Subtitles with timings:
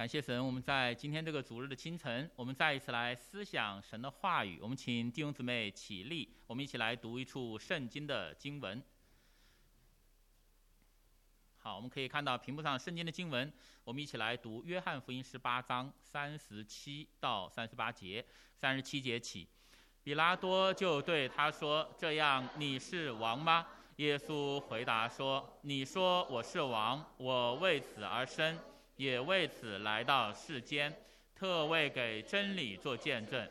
[0.00, 4.58] 感谢神，我们在今天这个主日的清晨，我们再一次来思想神的话语。
[4.62, 8.82] 我们请弟兄姊妹起立，我们一起来读一处圣经的经文。
[11.58, 13.52] 好，我们可以看到屏幕上圣经的经文，
[13.84, 18.24] 我们一起来读《约翰福音》十八章三十七到三十八节，
[18.56, 19.46] 三十七节起，
[20.02, 28.58] 比拉多就对他说：“这样你是王吗？”耶稣回答说：“你说我是王，我为此而生，
[29.00, 30.94] 也为此来到世间，
[31.34, 33.48] 特为给真理做见证。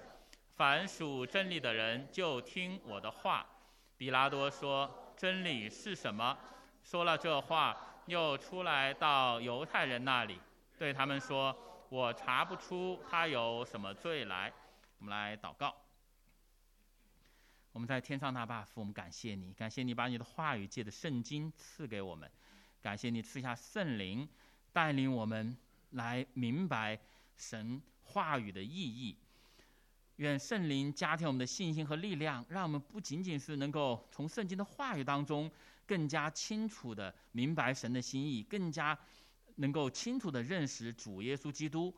[0.56, 3.44] 凡属真理的人就听我的话。”
[3.98, 6.38] 比拉多说：“真理是什么？”
[6.86, 10.40] 说了这话，又出来到犹太人那里，
[10.78, 11.58] 对他们说
[11.90, 14.54] ：“我查不出他有什么罪来。”
[15.00, 15.76] 我们来祷告。
[17.72, 22.30] 我们在天上大爸父，我们感谢你，感谢你把你的话语借的圣经赐给我们，
[22.84, 24.30] 感谢你赐下圣灵，
[24.72, 25.58] 带领我们
[25.92, 27.00] 来明白
[27.36, 29.18] 神话语的意义。
[30.18, 35.50] 愿圣灵加添我们的信心和力量，让我们不仅仅是能够从圣经的话语当中
[35.86, 38.98] 更加清楚的明白神的心意，更加
[39.56, 41.96] 能够清楚的认识主耶稣基督，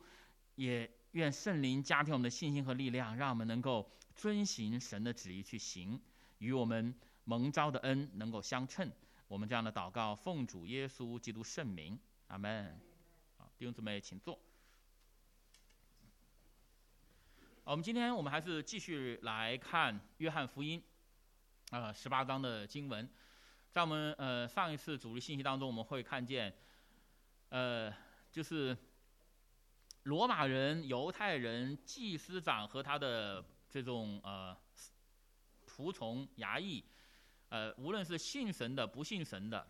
[0.56, 0.90] 也。
[1.12, 6.00] 愿圣灵加添我们的信心和力量，让我们能够遵行神的旨意去行，
[6.38, 8.90] 与我们蒙召的恩能够相称。
[9.28, 12.00] 我们这样的祷告，奉主耶稣基督圣名，
[12.32, 12.80] 阿门。
[13.36, 14.40] 好，弟兄姊妹，请坐。
[17.62, 20.82] 我们今天我们还是继续来看约翰福音，
[21.72, 23.06] 呃，十八章的经文。
[23.70, 26.56] 在我们呃上一次主日信息当中，我们会看见，
[27.50, 27.92] 呃，
[28.30, 28.74] 就是。
[30.04, 34.56] 罗马人、犹太人、祭司长和他的这种呃
[35.64, 36.84] 仆从、衙役，
[37.50, 39.64] 呃，无论是信神的、不信神的，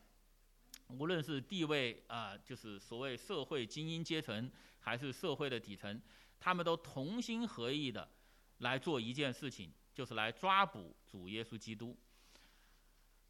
[0.98, 6.00] 无论是地位啊，就是所谓社会精英阶层，还是社会的底层，
[6.38, 8.08] 他们都同心合意的
[8.58, 11.96] 来做一件事情，就是来抓捕主耶稣基督。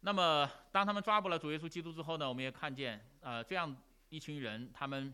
[0.01, 3.75] 那么，当他们抓捕了主耶稣基督之后呢，我们也看见，呃，这样
[4.09, 5.13] 一群人，他们。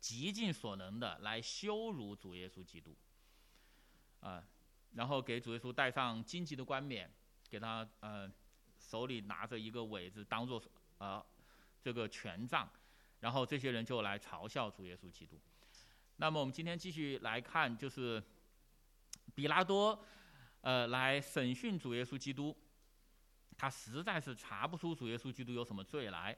[0.00, 2.92] 极尽所能的来羞辱主耶稣基督，
[4.18, 4.42] 啊，
[4.94, 7.08] 然后给主耶稣戴上荆棘的冠冕，
[7.48, 8.28] 给他呃
[8.76, 10.60] 手里拿着一个苇子当做
[10.98, 11.24] 啊
[11.82, 12.70] 这个权杖，
[13.20, 15.38] 然后这些人就来嘲笑主耶稣基督。
[16.16, 18.22] 那么我们今天继续来看，就是
[19.34, 20.04] 比拉多
[20.60, 22.56] 呃来审讯主耶稣基督，
[23.58, 26.36] 他实在是查不出主耶稣基督有什么罪来。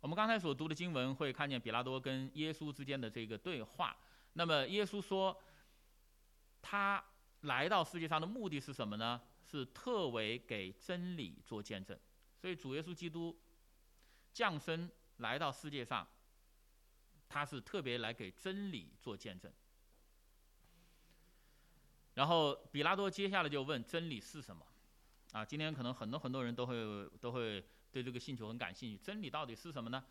[0.00, 3.96] 我们刚才所读的经文会看见比拉多跟耶稣之间的这个对话。
[4.34, 5.36] 那么耶稣说，
[6.60, 7.02] 他
[7.40, 9.20] 来到世界上的目的是什么呢？
[9.42, 11.98] 是特为给真理做见证。
[12.36, 13.36] 所以主耶稣基督
[14.34, 16.06] 降生来到世界上，
[17.26, 19.50] 他是特别来给真理做见证。
[22.12, 24.66] 然后比拉多接下来就问：真理是什么？
[25.32, 27.64] 啊，今天可能很多很多人都会都会。
[27.94, 30.04] 对这个星球很感兴趣，真理到底是什么呢？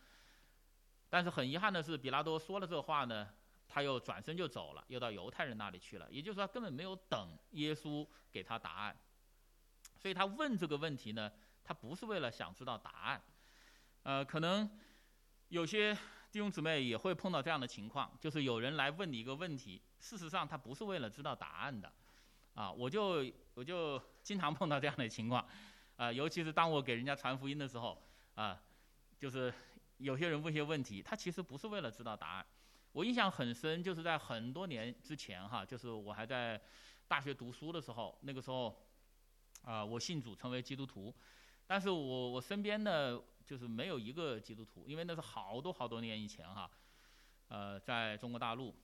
[1.09, 3.27] 但是很遗憾的是，比拉多说了这话呢，
[3.67, 6.09] 他又转身就走了，又到犹太人那里去了。
[6.09, 8.97] 也就是说，他根本没有等耶稣给他答案。
[9.97, 11.29] 所以他问这个问题呢，
[11.61, 13.21] 他不是为了想知道答案。
[14.03, 14.69] 呃，可能
[15.49, 15.93] 有些
[16.31, 21.91] 弟兄姊妹也会碰到这样的情况，就是有人来问你一个问题，事实上他不是为了知道答案的。
[22.53, 23.25] 啊，我就
[23.55, 25.43] 我就经常碰到这样的情况。
[25.95, 28.01] 啊，尤其是当我给人家传福音的时候，
[28.35, 28.61] 啊，
[29.17, 29.53] 就是
[29.97, 32.45] 有些人问些问题，他其实不是为了知道答案。
[32.91, 36.59] 我印象很深，就是在很多年之前哈，就是我还在
[37.07, 38.85] 大学读书的时候，那个时候，
[39.63, 41.13] 啊，我信主成为基督徒，
[41.65, 46.69] 但是我我身边呢，就是没有一个基督徒，因为那是好多好多年以前哈，
[47.47, 48.75] 呃，在中国大陆，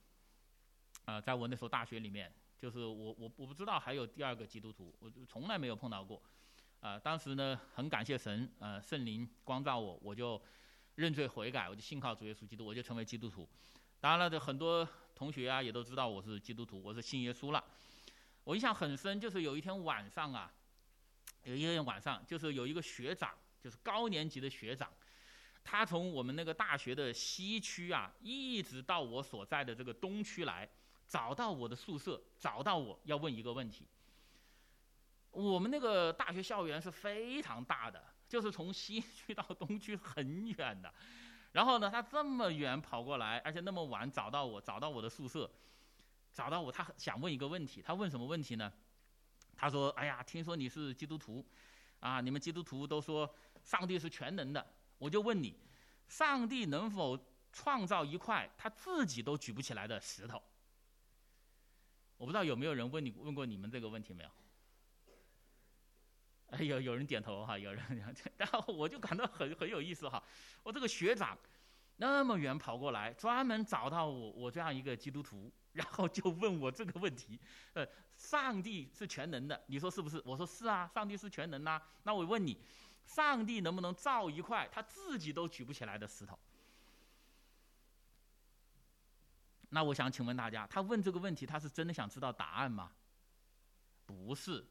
[1.04, 6.22] 啊，在我那所大学里面，就是我我我不知道还有第二个基督徒，我就从来没有碰到过。
[6.80, 10.40] 啊，当时呢，很感谢神，呃，圣灵光照我，我就
[10.94, 13.46] 认罪悔改，我就信靠主耶稣基督，我就成为基督徒。
[14.00, 17.62] 当然了，这很多同学啊，也都知道我是基督徒，我是信耶稣了。
[18.44, 20.50] 我印象很深，就是有一天晚上啊，
[21.44, 24.90] 有一天晚上，就是有一个学长，就是高年级的学长，
[25.62, 30.68] 他从我们那个大学的西区啊，一直到我所在的这个东区来，
[31.06, 33.86] 找到我的宿舍，找到我要问一个问题。
[35.30, 40.92] 我们那个大学校园是非常大的，就是从西区到东区很远的。
[41.52, 45.50] 然后呢，他这么远跑过来，而且那么晚找到我，找到我的宿舍，
[46.32, 47.82] 找到我，他想问一个问题。
[47.82, 48.72] 他问什么问题呢？
[49.56, 51.44] 他说：“哎呀，听说你是基督徒，
[51.98, 53.32] 啊，你们基督徒都说
[53.64, 54.66] 上帝是全能的，
[54.98, 55.56] 我就问你，
[56.08, 57.18] 上帝能否
[57.52, 60.42] 创造一块他自己都举不起来的石头。
[62.16, 64.30] 我不知道有没有人问你问过你们这个问题没有？
[66.50, 67.82] 哎，有有人点头哈，有人，
[68.36, 70.20] 然后我就感到很很有意思哈。
[70.64, 71.38] 我这个学长
[71.94, 77.38] 那么远跑过来，专门找到我我这样一个基督徒，然后就问我这个问题。
[77.74, 77.86] 呃，
[78.16, 80.20] 上帝是全能的，你说是不是？
[80.24, 81.80] 我说是啊，上帝是全能呐。
[82.02, 82.60] 那我问你，
[83.04, 86.38] 上帝能不能造一块他自己都举不起来的石头？
[89.70, 92.92] 那我想请问大家，他问这个问题，他是真的想知道答案吗？
[94.04, 94.66] 不是。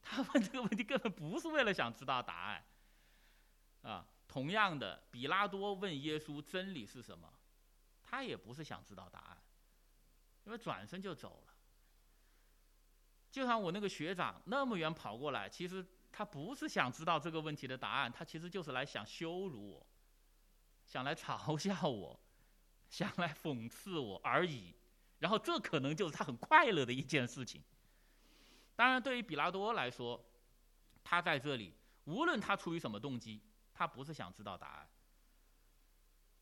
[0.00, 2.64] 他问这个问题根本不是为了想知道答案，
[3.82, 7.30] 啊，同样的，比拉多问耶稣真理是什么，
[8.02, 9.38] 他也不是想知道答案，
[10.44, 11.54] 因为转身就走了。
[13.30, 19.86] 就像我那个学长那么远跑过来，其实他不是想知道这个问题的答案，他其实就是来想羞辱我，
[20.84, 22.18] 想来嘲笑我，
[22.90, 24.74] 想来讽刺我而已。
[25.18, 27.62] 然后这可能就是他很快乐的一件事情。
[28.76, 30.24] 当然，对于比拉多来说，
[31.02, 31.74] 他在这里，
[32.04, 33.42] 无论他出于什么动机，
[33.74, 34.88] 他不是想知道答案，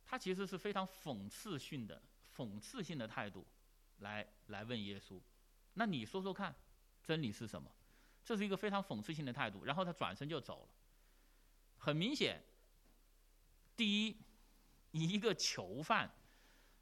[0.05, 2.03] 他其实是非常讽刺性的、
[2.35, 3.47] 讽刺性的态度，
[3.99, 5.21] 来来问耶稣。
[5.73, 6.55] 那你说说看，
[7.03, 7.71] 真理是什么？
[8.27, 9.65] 这是一个非常讽刺性的态度。
[9.65, 10.69] 然后他转身就走了。
[11.79, 12.43] 很明显，
[13.77, 14.17] 第一，
[14.91, 16.11] 一个囚犯，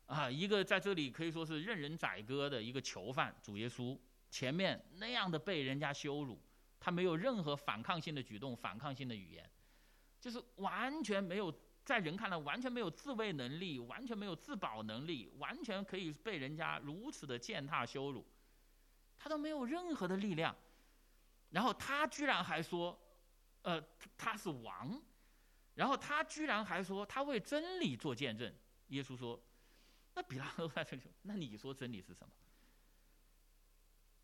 [0.06, 3.98] 啊，一个在这里可以说是任人宰割的一个囚犯，主耶稣。
[4.30, 6.40] 前面那样的被人家羞辱，
[6.80, 9.48] 他没有任何反抗性的举动、反抗性的语言，
[10.20, 11.54] 就是完全没有
[11.84, 18.26] 在人看来完全没有自卫能力、完全没有自保能力、完全可以被人家如此的践踏羞辱，
[19.18, 20.56] 他都没有任何的力量。
[21.54, 23.00] 然后他居然还说，
[23.62, 23.80] 呃，
[24.18, 25.00] 他是王，
[25.74, 28.52] 然后他居然还说他为真理做见证。
[28.88, 29.40] 耶稣说
[30.14, 32.34] ：“那比拉多在这里，那你说真理是什么？”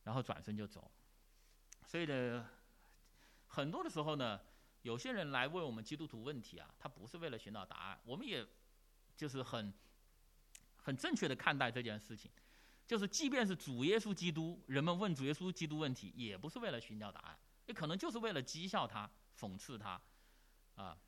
[0.03, 0.91] 然后转身就走，
[1.87, 2.50] 所以呢，
[3.47, 4.41] 很多的时候呢，
[4.83, 8.44] 有些人来问我们基督徒问题啊，他不是为了寻找答案，我们也
[9.17, 9.73] 就是很
[10.76, 12.29] 很正确的看待这件事情，
[12.91, 19.09] 就是即便是主耶稣基督，人们问主耶稣基督问题，也不是为了寻找答案，也可能就是为了讥笑他、
[19.39, 19.91] 讽刺他，
[20.75, 20.99] 啊，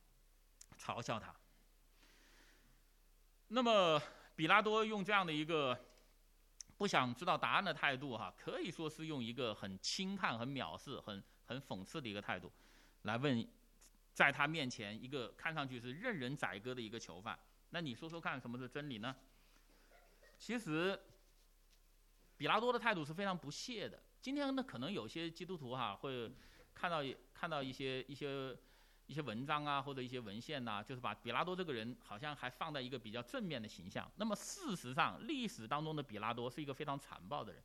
[0.79, 1.35] 嘲笑他。
[3.49, 4.01] 那么
[4.37, 5.77] 比拉多用这样的一个。
[6.79, 12.51] 不想知道答案的态度，哈，可以说是用一个很轻看、很藐视、很很讽刺的一个态度，
[13.03, 13.47] 来问，
[14.13, 17.39] 在他面前一个看上去是任人宰割的一个囚犯。
[17.71, 19.15] 那你说说看，什么是真理呢？
[20.39, 20.99] 其实，
[22.43, 24.03] 比拉多的态度是非常不屑的。
[24.21, 26.29] 今天呢，可能有些基督徒哈会
[26.75, 26.99] 看到
[27.33, 28.59] 看到一些一些。
[29.09, 34.11] 一些文章啊，或者一些文献呐，就是把比拉多这个人好像还放在一个比较正面的形象。
[34.17, 37.63] 那么事实上，历史当中的比拉多是一个非常残暴的人。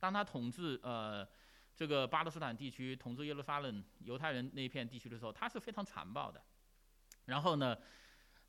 [0.00, 1.28] 当他统治呃
[1.76, 6.42] 这个巴勒斯坦地区、统治耶路撒冷犹太人那一片地区的时候，他是非常残暴的。
[7.26, 7.76] 然后呢，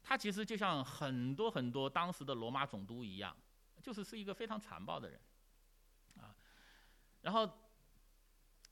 [0.01, 3.35] 他其实就像很多很多当时的罗马总督一样，
[3.81, 5.19] 就是是一个非常残暴的人。
[7.23, 7.51] 然后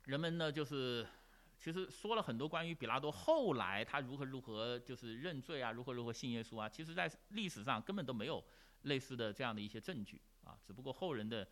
[0.05, 1.07] 人们呢，就是。
[1.63, 8.43] 其实说了很多关于比拉多后来他如何如何就是认罪啊，如何如何信耶稣啊，其实在历史上根本都没有
[8.81, 11.47] 类似的这样的一些证据啊，只不过后人的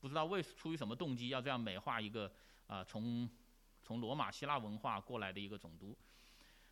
[0.00, 2.32] 不知道为出于什么动机要这样美化一个
[2.66, 3.28] 啊从
[3.82, 5.94] 从罗马希腊文化过来的一个总督。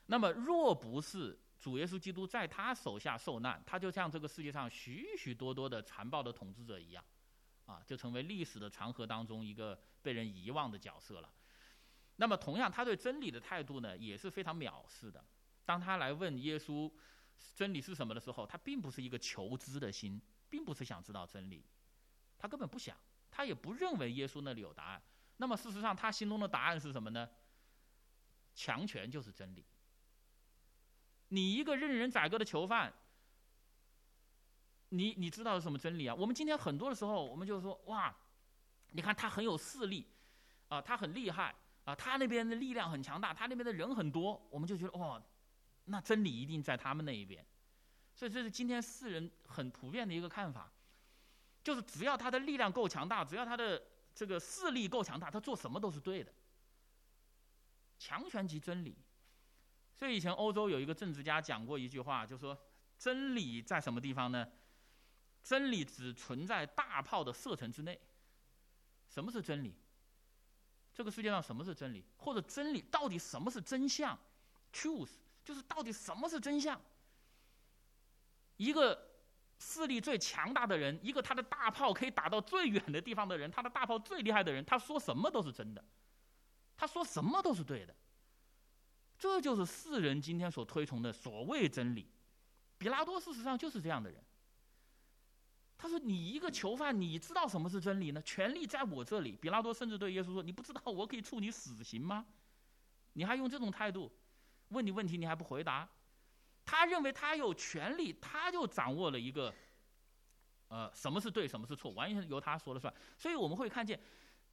[0.06, 7.04] 那么若不是主耶稣基督在他手下受难，他就像这个世界上许许多多的残暴的统治者一样，
[7.70, 11.32] 啊，就成为历史的长河当中一个被人遗忘的角色了。
[12.16, 15.24] 那么，同样，他对真理的态度呢，也是非常藐视的。
[15.64, 16.92] 当他来问耶稣
[17.54, 21.64] 真理是什么的时候，他并不是一个求知的心，并不是想知道真理，
[22.36, 22.96] 他根本不想，
[23.30, 25.02] 他也不认为耶稣那里有答案。
[25.36, 27.30] 那么，事实上，他心中的答案是什么呢？
[28.54, 29.64] 强权就是真理。
[31.28, 32.92] 你一个任人宰割的囚犯，
[34.90, 36.14] 你你知道是什么真理啊？
[36.14, 38.14] 我们今天很多的时候，我们就说哇，
[38.92, 40.06] 你看他很有势力，
[40.68, 41.54] 啊，他很厉害。
[41.86, 45.20] 啊，他那边的力量很强大，他那边的人很多，我们就觉得哇，
[45.86, 47.44] 那真理一定在他们那一边。
[48.14, 50.70] 所以这是今天世人很普遍的一个看法，
[51.64, 53.82] 就是只要他的力量够强大，只要他的
[54.14, 56.30] 这个势力够强大，他做什么都是对的。
[57.98, 58.94] 强权即真理。
[59.94, 62.56] 所以以前欧洲有一个政治家讲过一句话，就说
[62.98, 64.46] 真理在什么地方呢？
[65.42, 68.00] 真理只存在大炮的射程之内。
[69.08, 69.74] 什么是真理？
[70.92, 72.04] 这个世界上什么是真理？
[72.16, 74.18] 或者真理到底什么是真相
[74.72, 75.10] ？Truth
[75.44, 76.80] 就是到底什么是真相？
[78.56, 79.10] 一个
[79.58, 85.84] 势力最强大的人，一个他的大炮可以打到最远的地方的人，他的大炮最厉害的人，他说什么都是真的，
[86.76, 87.94] 他说什么都是对的。
[89.18, 92.10] 这就是世人今天所推崇的所谓真理。
[92.78, 94.22] 比拉多事实上就是这样的人。
[95.82, 98.20] 他说：“你一个囚犯，你知道什么是真理呢？
[98.20, 102.26] 权力在我这里。”比拉多甚至对耶稣说：“你不知道我可以处你死刑吗？
[103.14, 104.12] 你还用这种态度？
[104.68, 105.88] 问你问题你还不回答？”
[106.66, 109.54] 他认为他有权利，他就掌握了一个，
[110.68, 112.92] 呃，什么是对，什么是错，完全由他说了算。
[113.16, 113.98] 所以我们会看见，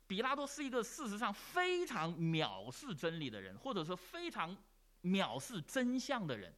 [0.07, 4.55] 比拉多是一个事实上非常藐视真理的人，或者说非常
[5.03, 6.55] 藐视真相的人，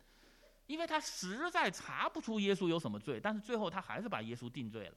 [0.69, 4.95] 因为他实在查不出耶稣有什么罪，但是最后他还是把耶稣定罪了。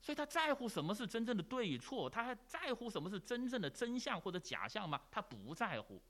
[0.00, 2.10] 所以他在乎什么是真正的对与错？
[2.10, 5.00] 他还在乎什么是真正的真相或者假象吗？
[5.12, 6.02] 他不在乎，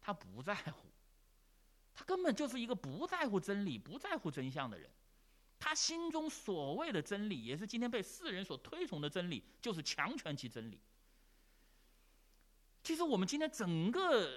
[0.00, 0.88] 他不在乎。
[1.92, 4.90] 他根本就是一个不在乎真理、不在乎真相的人。
[5.58, 10.80] 他心中所谓的真理，也是今天被世人所推崇的真理，就是强权其真理。
[12.82, 14.30] 其实我们今天整个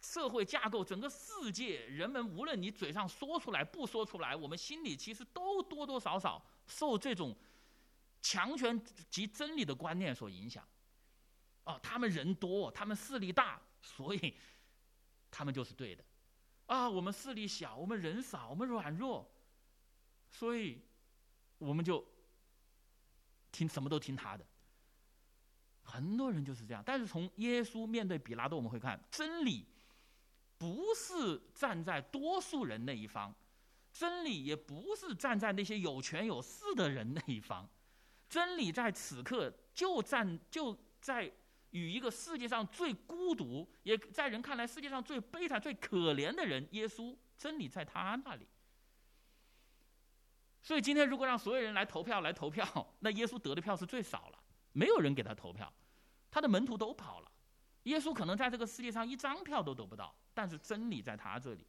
[0.00, 7.36] 社会架构、整个世界，人们无论你嘴上说出来不说出来，我们心里其实都多多少少受这种
[8.20, 10.66] 强权及真理的观念所影响。
[11.64, 14.34] 哦，他们人多，他们势力大，所以
[15.30, 16.04] 他们就是对的。
[16.66, 19.28] 啊，我们势力小，我们人少，我们软弱，
[20.30, 20.80] 所以
[21.58, 22.06] 我们就
[23.50, 24.46] 听什么都听他的。
[25.82, 26.82] 很多人就是这样。
[26.86, 29.66] 但是从耶稣面对比拉多，我们会看真理
[30.58, 33.34] 不是站在多数人那一方，
[33.92, 37.66] 真理也不是站在那些有权有势的人那一方，
[38.28, 41.32] 真理在此刻就站就在。
[41.72, 48.48] 与一个世界上最孤独，也在人看来世界上最悲惨、最可怜的人——耶稣，真理在他那里。
[50.62, 54.38] 所以今天如果让所有人来投票，来投票，那耶稣得的票是最少了，
[54.72, 55.70] 没有人给他投票，
[56.30, 57.30] 他的门徒都跑了，
[57.88, 60.14] 耶稣可能在这个世界上一张票都得不到。
[60.34, 61.66] 但是真理在他这里，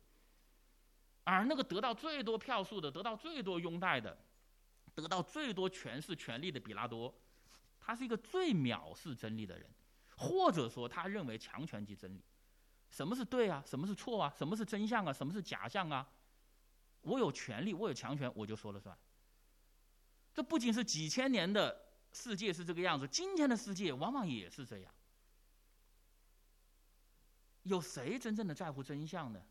[1.24, 4.16] 而那个得到最多票数的、得到最多拥戴的、
[4.94, 7.12] 得到最多权势、权力的比拉多，
[7.80, 9.68] 他是一个最藐视真理的人。
[10.16, 12.22] 或者说，他认为强权即真理，
[12.90, 13.64] 什么是对啊？
[13.66, 14.34] 什么是错啊？
[14.38, 15.14] 什么是真相啊？
[15.14, 16.08] 什么是假象啊？
[17.02, 18.96] 我有权利，我有强权，我就说了算。
[20.34, 24.94] 这不仅是几千年的世界是这个样子，今天的世界往往也是这样。
[27.64, 29.42] 有谁真正的在乎真相呢？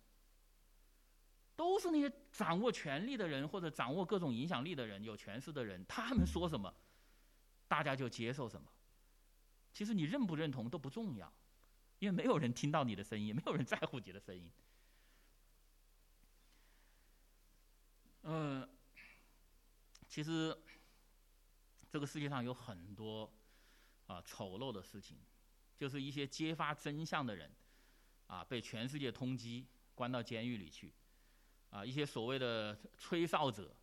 [1.55, 6.73] 都是那些掌握权力的人，或者掌握各种影响力的人，有权势的人，他们说什么，
[7.67, 8.71] 大家就接受什么。
[9.73, 11.33] 其实你认不认同都不重要，
[11.99, 14.51] 因为没有人听到你的声音，没有人在乎你的声音。
[18.23, 18.69] 嗯，
[20.09, 20.57] 其实
[21.91, 23.33] 这个世界上有很多
[24.07, 25.19] 啊丑陋的事情，
[25.77, 27.51] 就是一些揭发真相的人
[28.29, 29.65] 啊被全世界通缉，
[29.97, 30.93] 关到监狱里去，
[31.71, 33.75] 啊一些所谓的吹哨者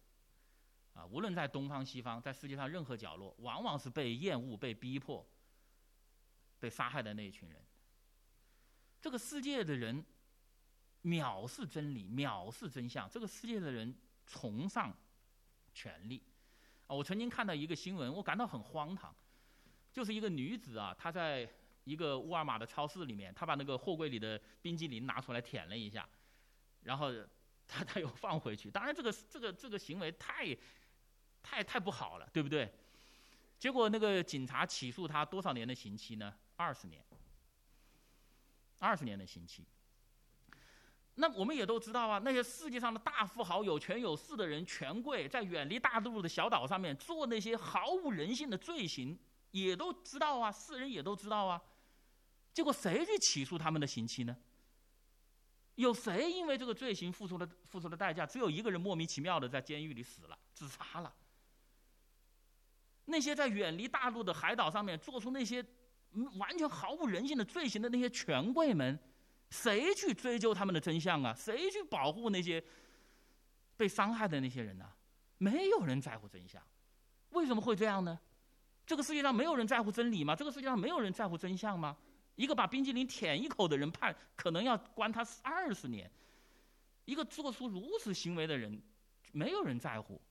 [0.93, 5.27] 啊，无论在东方西方，在世界上任何角落，往往是被厌恶、被逼迫。
[6.57, 7.61] 被杀害的那一群人，
[8.99, 10.03] 这个世界的人
[11.03, 13.07] 藐视真理，藐视真相。
[13.09, 13.93] 这个世界的人
[14.25, 14.95] 崇尚
[15.73, 16.23] 权力。
[16.87, 19.13] 啊，我曾经看到一个新闻，我感到很荒唐，
[19.91, 21.47] 就是一个女子啊，她在
[21.85, 26.07] 一个沃尔玛的超市里面，他把那个货柜里的冰激凌拿出来舔了一下，
[26.81, 27.11] 然后
[27.67, 28.69] 他他又放回去。
[28.69, 30.55] 当然，这个这个这个行为太
[31.41, 32.71] 太太不好了，对不对？
[33.57, 36.35] 结果那个警察起诉他多少年的刑期呢？
[36.57, 37.03] 二十年，
[38.79, 39.65] 二十年的刑期。
[41.15, 49.17] 那我们也都知道啊，那些世界上的大富豪、有权有势的人、权贵，在远离大陆的小岛上面做那些毫无人性的罪行，
[49.51, 51.61] 也都知道啊，世人也都知道啊。
[52.55, 54.35] 结果谁去起诉他们的刑期呢？
[55.75, 58.25] 有谁因为这个罪行付出了付出了代价？
[58.25, 61.13] 只有一个人莫名其妙的在监狱里死了，自杀了。
[63.05, 65.63] 那些在远离大陆的海岛上面做出那些。
[66.37, 68.97] 完全毫无人性的罪行的那些权贵们，
[69.49, 71.35] 谁去追究他们的真相啊？
[71.37, 72.63] 谁去保护那些
[73.75, 74.89] 被伤害的那些人呢？
[75.39, 76.63] 没有人在乎真相，
[77.31, 78.17] 为什么会这样呢？
[78.85, 80.33] 这个世界上没有人在乎真理吗？
[80.33, 81.97] 这个世界上没有人在乎真相吗？
[82.35, 86.09] 一个把冰激凌舔一口的人判可能要关他二十年，
[87.05, 88.81] 一个做出如此行为的人，
[89.31, 90.21] 没有人在乎。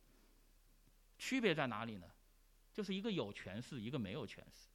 [1.19, 2.07] 区别在哪里呢？
[2.73, 4.69] 就是一个有权势，一个没有权势。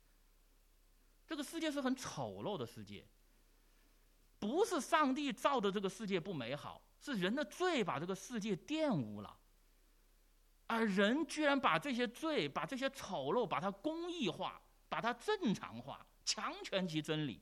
[1.28, 3.06] 这个世界是很丑陋的世界，
[4.40, 9.38] 不是上帝造的这个世界不美好，是人的罪把这个世界玷污了。
[10.66, 17.42] 而人居然把这些罪、把这些丑陋，把它公义化，把它正常化，强权即真理。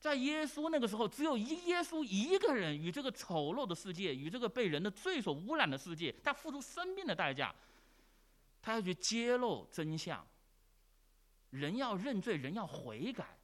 [0.00, 7.54] 在耶稣那个时候，只有一耶稣一个人与这个丑陋的世界，与这个被人的罪所污染的世界，他付出生命的代价，
[8.60, 10.26] 他要去揭露真相。
[11.50, 13.38] 人要认罪，人要悔改，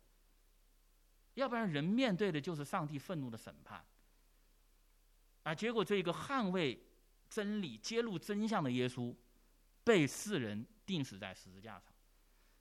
[1.34, 3.84] 要不然人面对的就是上帝愤怒的审判。
[5.44, 6.78] 啊，结果这个捍卫
[7.30, 9.14] 真理、揭露真相的耶稣，
[9.82, 11.93] 被世人钉死在十字架上。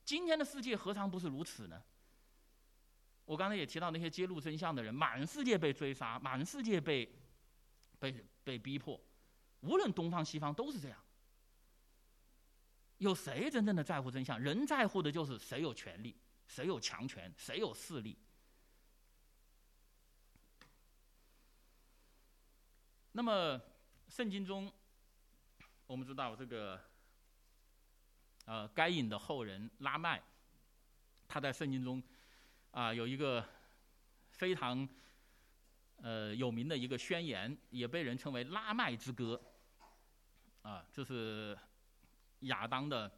[0.06, 1.82] 今天的世界何尝不是如此呢？
[3.26, 7.10] 我刚才也提到那些揭露真相的人，满世界被追杀，满世界被
[7.98, 9.00] 被被逼迫，
[9.62, 11.00] 无论东方西方都是这样。
[12.98, 14.40] 有谁真正的在乎真相？
[14.40, 16.16] 人在乎的就是谁有权利，
[16.48, 18.18] 谁有强权，谁有势力。
[23.14, 23.62] 那么，
[24.10, 24.72] 圣经中，
[25.86, 26.82] 我们知道这个，
[28.46, 30.22] 呃，该隐的后人拉麦，
[31.28, 32.02] 他在圣经中，
[32.72, 33.46] 啊，有一个
[34.30, 34.88] 非常，
[35.98, 39.42] 呃，有名的一个宣言，也被人称为拉麦之歌，
[40.62, 41.58] 啊，这是
[42.42, 43.12] 亚当的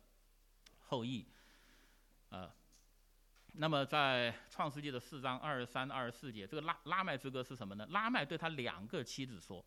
[0.79, 1.25] 后裔，
[2.29, 2.51] 呃，
[3.53, 7.85] 那么在创世纪的四章二十三、二十四节，这个拉拉麦之歌是什么呢？
[7.87, 9.65] 拉麦对他两个妻子说。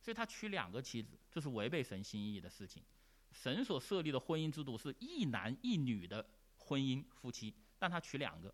[0.00, 2.84] 所以他娶两个妻子，这是违背神心意的事情。
[3.30, 8.52] 神所设立的婚姻制度是一男一女的婚姻夫妻，但他娶两个，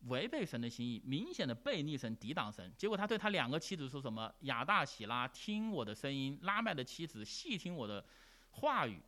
[0.00, 2.72] 违背神的心意，明显的背逆神、抵挡神。
[2.76, 8.04] 结果他对他两个妻子说什么：“亚大喜拉，听我的声音；拉麦的妻子细听我的
[8.50, 9.00] 话语。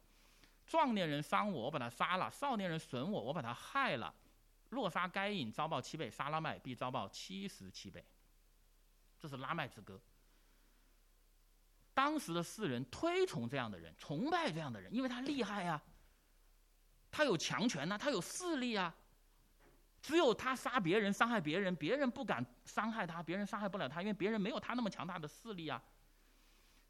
[0.66, 4.14] 壮年人伤我，我把他杀了；少年人损我，我把他害了。
[4.70, 8.04] 若杀该隐，遭报七倍；杀拉麦，必遭报七十七倍。”
[9.18, 10.00] 这是拉麦之歌。
[11.94, 15.80] 当时的世人推崇这样的人，崇拜这样的人，因为他厉害呀，
[17.10, 18.94] 他有强权呐，他有势力啊。
[20.02, 25.82] 只有他杀别人、伤害别人，别人不敢伤害他，别人伤害不了他，因为别人没有他那么强大的势力啊。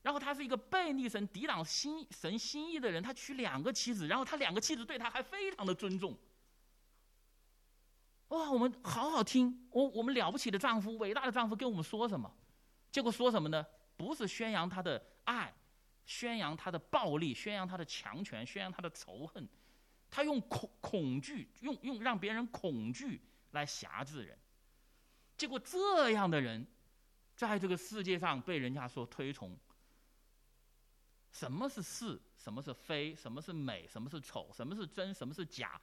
[0.03, 6.19] 然后他是一个背逆神、抵挡心神心意的人，他娶两个妻子，然后他两个妻子对他还非常的尊重。
[8.29, 12.29] 哇，我们好好听，我我们了不起的丈夫、伟大的丈夫跟我们说什么？
[12.91, 13.65] 结果说什么呢？
[13.97, 15.53] 不是宣扬他的爱，
[16.05, 19.49] 宣扬他的暴力，宣扬他的强权，宣扬他的仇恨，
[20.11, 23.21] 他用恐恐惧，用用让别人恐惧
[23.53, 24.39] 来辖制人。
[25.37, 26.67] 结果这样的人，
[27.35, 29.59] 在这个世界上被人家所推崇。
[31.31, 32.21] 什么是是？
[32.37, 33.13] 什么是非？
[33.15, 33.89] 什么是美？
[33.89, 34.51] 什么是丑？
[34.53, 35.13] 什么是真？
[35.13, 35.81] 什么是假？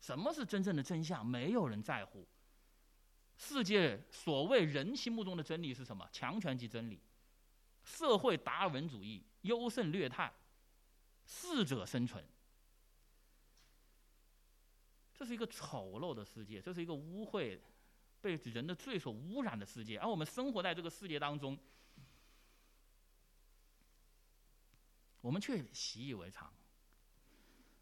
[0.00, 1.24] 什么是真正的真相？
[1.24, 2.26] 没有人在乎。
[3.36, 6.06] 世界所谓人心目中的真理是什么？
[6.12, 7.00] 强权即真理。
[7.88, 10.30] 社会达尔文主义，优胜劣汰，
[11.24, 12.22] 适者生存。
[15.14, 17.58] 这是一个丑陋的世界，这是一个污秽、
[18.20, 19.98] 被人的罪所污染的世界。
[19.98, 21.58] 而我们生活在这个世界当中，
[25.22, 26.52] 我们却习以为常。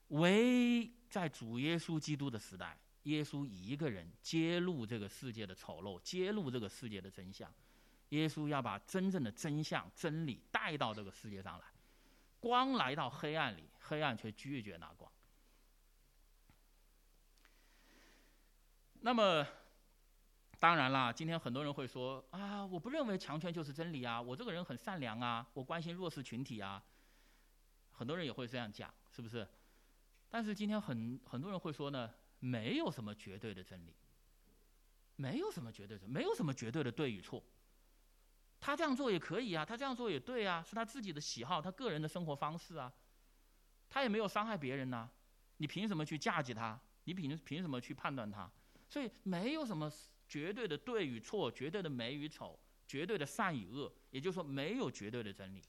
[0.09, 7.53] 唯在主耶稣基督的时代，耶稣一个人揭露这个世界的丑陋，揭露这个世界的真相。
[8.11, 11.65] 耶稣要把真正的真相、真理带到这个世界上来，
[12.39, 15.11] 光来到黑暗里，黑暗却拒绝那光。
[19.01, 19.47] 那么，
[20.59, 26.83] 当然啦，今天很多人会说啊，我不认为强权就是真理啊，我这个人很善良啊，我关心弱势群体啊。
[27.93, 29.47] 很多人也会这样讲，是不是？
[30.29, 33.95] 但是今天很很多人会说呢，没有什么绝对的真理，
[35.17, 37.43] 没有什么绝对的，没有什么绝对的对与错。
[38.61, 42.93] 他这样做也可以啊，他这样做也对啊，是他自己的喜好，他个人的生活方式啊，
[43.89, 45.09] 他也没有伤害别人呐，
[45.59, 46.81] 你凭什么去嫁接他？
[47.05, 48.51] 你凭凭什么去判断他？
[48.89, 49.93] 所以没有什么
[50.29, 55.63] 绝对的对与错，绝对的美与丑，绝对的善与恶，也就是说没有绝对的真理。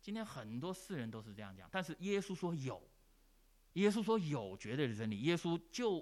[0.00, 2.90] 今天很多世人都是这样讲，但是耶稣说有，
[3.74, 6.00] 耶稣说有绝对的真理，耶稣就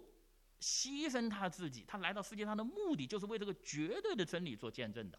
[0.60, 5.18] 牺牲他自己，他来到世界上的目的就是为这个绝对的真理做见证的。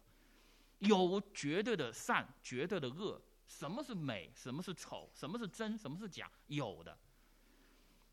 [0.82, 3.20] 有绝对的善，绝对的恶。
[3.46, 4.30] 什么是美？
[4.34, 5.10] 什么是丑？
[5.14, 5.76] 什么是真？
[5.76, 6.30] 什么是假？
[6.46, 6.96] 有的。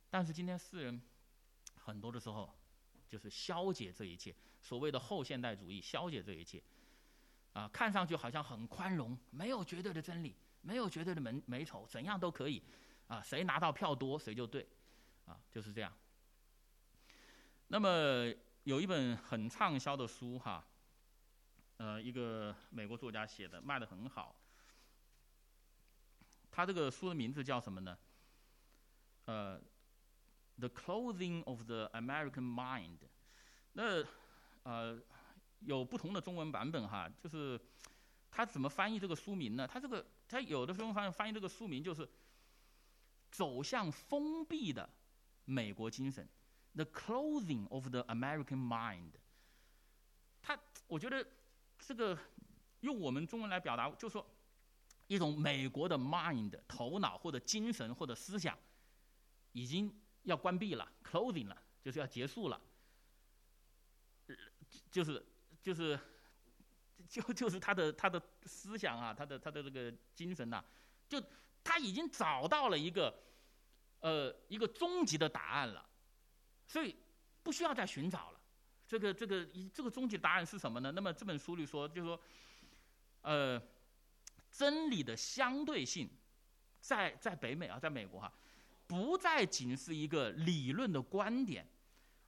[0.10, 1.02] 但是今天世人
[1.76, 2.54] 很多的时候，
[3.08, 4.36] 就是消解这一切。
[4.62, 6.62] 所谓的后现代主义，消解这一切。
[7.54, 12.62] 啊，看上去好像很宽容，没有绝对的真理，没有绝对的美美丑，怎样都可以。
[13.08, 14.68] 啊，谁拿到票多，谁就对。
[15.26, 15.92] 啊，就是这样。
[17.68, 20.66] 那么有一本很畅销的书，哈。
[21.80, 24.36] 呃，一个美国作家写的，卖的很好。
[26.52, 27.98] 他这个书的名字叫什么呢？
[29.24, 29.58] 呃，
[30.58, 32.98] 《The Clothing of the American Mind》。
[33.72, 34.06] 那
[34.64, 35.02] 呃
[35.62, 37.58] 有不同的中文版本哈，就是
[38.30, 39.66] 他怎么翻译这个书名呢？
[39.66, 42.06] 他这个他有的时候翻翻译这个书名就是
[43.32, 44.90] 走向封闭的
[45.46, 46.28] 美国精神，
[46.84, 49.12] 《The Clothing of the American Mind》。
[50.42, 51.26] 他我觉得
[51.80, 52.18] 这个
[52.82, 54.26] 用我们中文来表达，就是说
[55.08, 58.58] 一种美国的 mind 头脑或者精神或者思想
[59.54, 59.92] 已经
[60.24, 62.62] 要关闭了，closing 了，就是要结束了，
[64.92, 65.26] 就是
[65.62, 66.00] 就是
[67.08, 70.64] 就就是他的他的思想啊，他的他的这个精神呐，
[71.08, 71.22] 就
[71.64, 73.24] 他已经找到了一个
[74.02, 75.90] 呃一个终极的答案了，
[76.68, 76.96] 所以
[77.42, 78.39] 不需要再寻找了。
[78.90, 80.92] 这个这个这个终极答案是什么呢？
[80.92, 82.20] 那么这本书里说，就是说，
[83.22, 83.62] 呃，
[84.52, 86.10] 真理的相对性，
[86.82, 88.34] 在在北美啊，在美国哈，
[88.88, 91.70] 不再仅是一个理论的观点，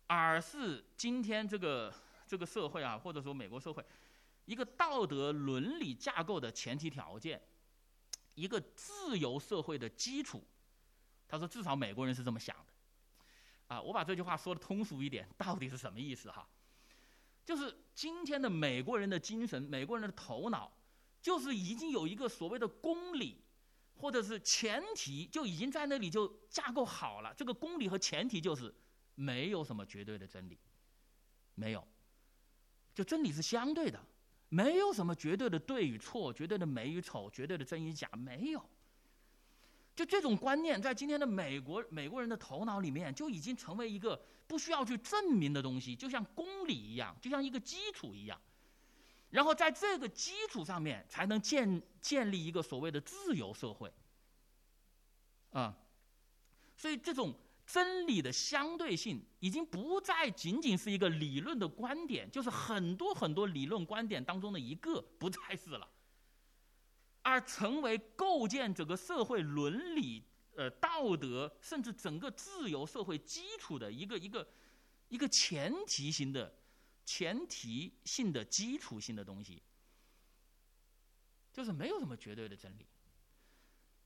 [0.06, 1.92] 而是今天这个
[2.28, 3.84] 这个社会啊，或者说美国社会，
[4.46, 7.42] 一个道德伦理架构的前提条件，
[8.36, 10.46] 一个自由社会的基础。
[11.28, 12.71] 他说，至少美国人是这么想的。
[13.72, 16.46] 啊，我把这句话说的通俗一点，到底是什么意思哈？
[17.46, 20.70] 就是今天的美国人的精神，美国人的头脑，
[21.22, 23.42] 就是已经有一个所谓的公理，
[23.96, 27.34] 或者是前提，就已经在那里就架构好了。
[27.34, 28.76] 这个公理和前提就是
[29.16, 30.60] 没有什么绝对的真理，
[31.56, 31.88] 没有，
[32.94, 34.06] 就真理是相对的，
[34.50, 38.70] 没有什么绝对的对与错，绝对的美与丑，绝对的真与假，没有。
[40.02, 48.42] 就这种观念，在今天的美国美国人的头脑里面，就已经成为一个不需要去证明的东西，就像公理一样，就像一个基础一样。
[49.30, 53.94] 然后在这个基础上面，才能建建立一个所谓的自由社会。
[55.52, 55.78] 啊，
[56.76, 65.88] 所以这种真理的相对性，已经不再仅仅是一个理论的观点，就是很多很多理论观点当中的一个，不再是了。
[67.24, 70.24] 而成为构建整个社会伦理、
[70.56, 74.48] 呃道德，甚至整个自由社会基础的一个一个
[75.10, 76.54] 一个前提性的、
[77.06, 79.62] 前提性的基础性的东西，
[81.52, 82.86] 就是没有什么绝对的真理，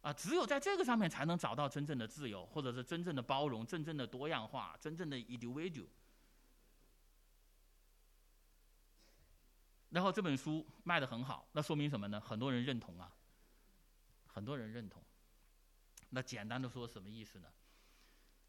[0.02, 5.88] 啊，只有在这个上面才能找到真正的自由，或者是真正的包容、真正的多样化、真正的 individual。
[9.90, 12.20] 然后这本书卖的很好，那说明什么呢？
[12.20, 13.12] 很多人认同啊，
[14.26, 15.02] 很多人认同。
[16.10, 17.48] 那简单的说什么意思呢？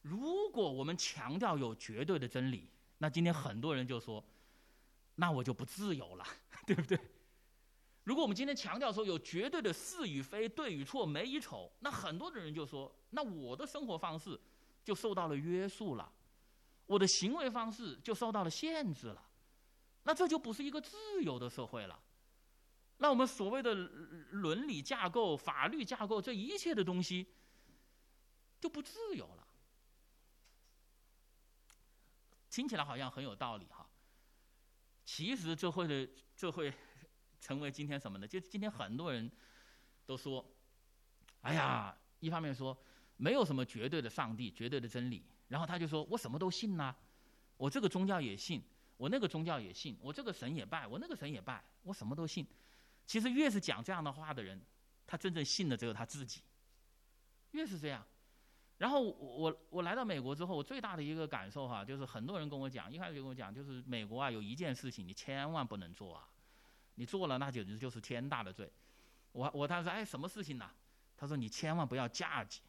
[0.03, 4.25] 如果我们强调有绝对的真理，那今天很多人就说，
[5.16, 6.25] 那我就不自由了，
[6.66, 6.99] 对不对？
[8.05, 14.40] 如果我们今天强调说有绝对的是与非、对与错、美与丑，那很多的人就说，那我的生活方式
[14.85, 16.12] 就受到了约束了，
[16.87, 19.26] 我的行为方式就受到了限制了。
[20.07, 22.01] 那这就不是一个自由的社会了。
[22.99, 27.27] 那我们所谓的伦理架构、法律架构，这一切的东西
[28.61, 29.45] 就不自由了。
[32.49, 33.85] 听起来好像很有道理哈。
[35.05, 36.73] 其实这会的，这会
[37.40, 38.29] 成为今天什么呢？
[38.29, 39.29] 就今天很多人
[40.07, 40.49] 都说
[41.42, 42.79] ：“哎呀，一方面说
[43.16, 46.95] 没有什么绝对的上帝、绝对的真理，然后他就说我什么都信呐，
[47.57, 48.62] 我这个宗教也信。”
[48.97, 52.47] 我那个宗教也信，我这个神也拜，我那个神也拜，我什么都信。
[53.07, 54.61] 其实越是讲这样的话的人，
[55.07, 56.43] 他真正信的只有他自己。
[57.53, 58.05] 越是这样，
[58.79, 66.29] 然后我我我来到美国之后，我最大的一个感受哈，就是很多人跟我讲，一开始就跟我讲，就是美国啊，有一件事情你千万不能做啊，
[66.97, 68.71] 你做了那简直就是天大的罪。
[69.33, 70.71] 我我他说哎什么事情呢？
[71.17, 72.61] 他说你千万不要嫁接，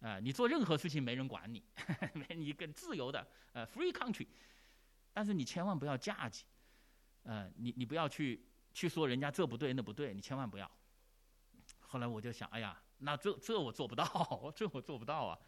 [0.00, 1.62] 啊，你做任何事情没人管你，
[2.36, 4.26] 你更自由的呃 free country。
[5.14, 6.44] 但是你千万不要嫁接，
[7.22, 10.70] 呃，你你不要去去说人家这不对那不对，你千万不要。
[11.78, 14.04] 后来我就想，哎呀，那这这我做不到，
[14.54, 15.38] 这我做不到啊。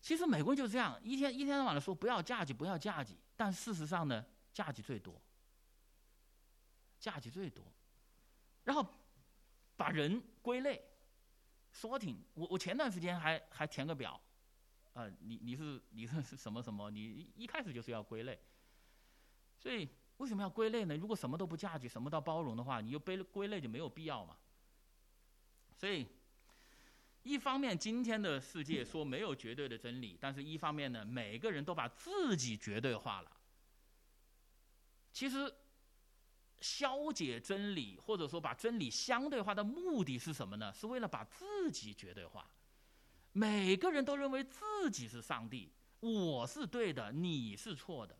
[0.00, 5.22] 其实美国人就这样，一天一天到晚的说不要嫁接，不要嫁接，但事实上呢，嫁接最多，
[6.98, 7.64] 嫁接最多，
[8.64, 8.84] 然后
[9.76, 10.84] 把人归类
[11.72, 12.16] ，sorting。
[12.34, 14.20] 我我前段时间还还填个表。
[14.94, 16.90] 啊，你你是你是是什么什么？
[16.90, 18.38] 你一开始就是要归类，
[19.58, 20.96] 所以为什么要归类呢？
[20.96, 24.36] 如果什么都不价值，什么都包容的话，你就归归类就没有必要嘛。
[25.76, 26.06] 所以，
[27.22, 33.30] 一方面今天的世界说没有绝对的真理，但是一方面呢，每个人都把自己绝对化了。
[35.12, 35.54] 其实，
[36.60, 40.72] 消解真理，或者说把真理相对化的目的是什么呢？
[40.72, 42.50] 是为了把自己绝对化。
[43.40, 48.14] 每个人都认为自己是上帝，我是对的，你是错的，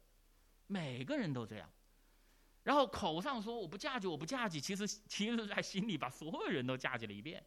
[0.67, 1.71] 每个人都这样。
[2.63, 7.45] 然后口上说我不嫁接，我不嫁接，其实其实在心里把所有人都嫁接了一遍。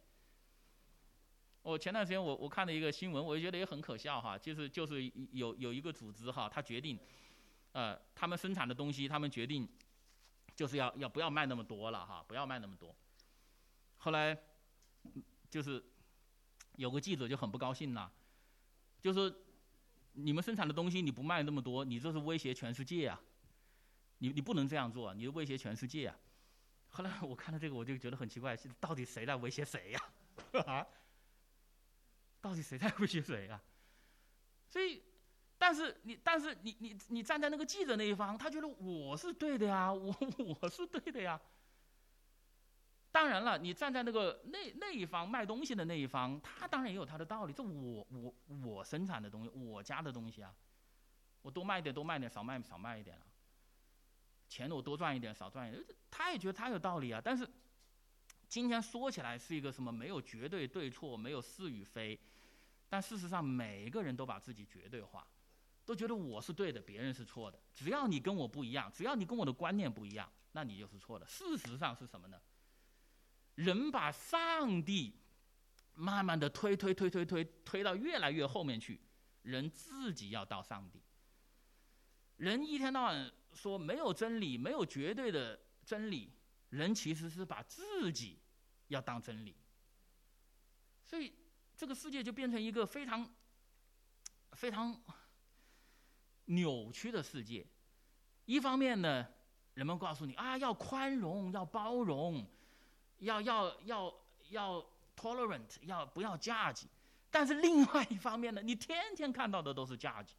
[1.62, 6.96] 我前段时间我我看了一个新闻，我就觉得也很可笑哈，就是就是有有一个组织哈，他决定，
[7.72, 9.68] 呃，他们生产的东西，他们决定
[10.54, 12.94] 就是要要不要卖那么多了哈，不要卖那么多。
[13.96, 14.38] 后来
[15.50, 15.82] 就是
[16.76, 18.12] 有个记者就很不高兴了，
[19.00, 19.32] 就说
[20.12, 23.20] 你们生产的东西你不卖那么多，你这是威胁全世界啊！
[24.18, 26.16] 你你不能这样做，你威胁全世界啊！
[26.88, 30.00] 后来我看到这个我就觉得很奇怪，到底谁来威胁谁呀？
[30.66, 30.86] 啊？
[32.40, 33.62] 到底谁在威胁谁啊？
[34.68, 35.02] 所以，
[35.58, 40.14] 但是你，但是你，你，你站在那个记者那一方，他觉得我是对的呀，我
[40.60, 41.40] 我是对的呀。
[43.14, 47.52] 当然了，你站在那个那那一方卖东西的那一方，他当然也有他的道理。
[47.52, 50.52] 这我我我生产的东西，我家的东西啊，
[51.40, 53.22] 我多卖一点，多卖点，少卖少卖一点啊。
[54.48, 57.20] 钱我多赚一点，少赚一点，他也觉得他有道理啊。
[57.24, 57.48] 但是
[58.48, 59.92] 今天说起来是一个什么？
[59.92, 62.18] 没有绝对对错，没有是与非。
[62.88, 65.24] 但事实上，每一个人都把自己绝对化，
[65.84, 67.60] 都觉得我是对的，别人是错的。
[67.72, 71.24] 只要你跟我不一样，只要你跟我的观念不一样，那你就是错的。
[71.26, 72.40] 事实上是什么呢？
[73.54, 75.14] 人把上帝
[75.94, 79.00] 慢慢的推推推推推推到越来越后面去，
[79.42, 81.02] 人自己要到上帝。
[82.36, 86.32] 人一天到晚说没有真理，没有绝对的真理，
[86.70, 88.38] 人其实是把自己
[88.88, 89.56] 要当真理。
[91.04, 91.32] 所以。
[91.76, 93.28] 这个世界就变成一个非常、
[94.52, 94.96] 非常
[96.44, 97.66] 扭曲的世界。
[98.44, 99.26] 一方面呢，
[99.74, 102.48] 人们告诉你啊，要宽容，要包容，
[103.18, 104.14] 要要要
[104.50, 106.86] 要 tolerant，要不要价值？
[107.30, 110.34] 但是另外一方面呢，你天天看到的都是价值，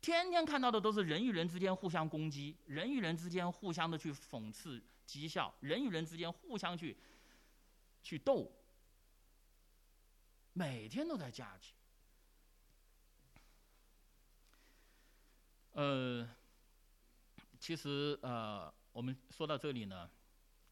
[0.00, 6.96] 天天看到的都是人与人之间互相攻击，人与人之间互相的去讽刺、讥笑，人与人之间互相去
[8.02, 8.50] 去斗。
[10.52, 11.72] 每天都在价值。
[15.72, 16.28] 呃，
[17.58, 20.08] 其实呃，我们说到这里呢，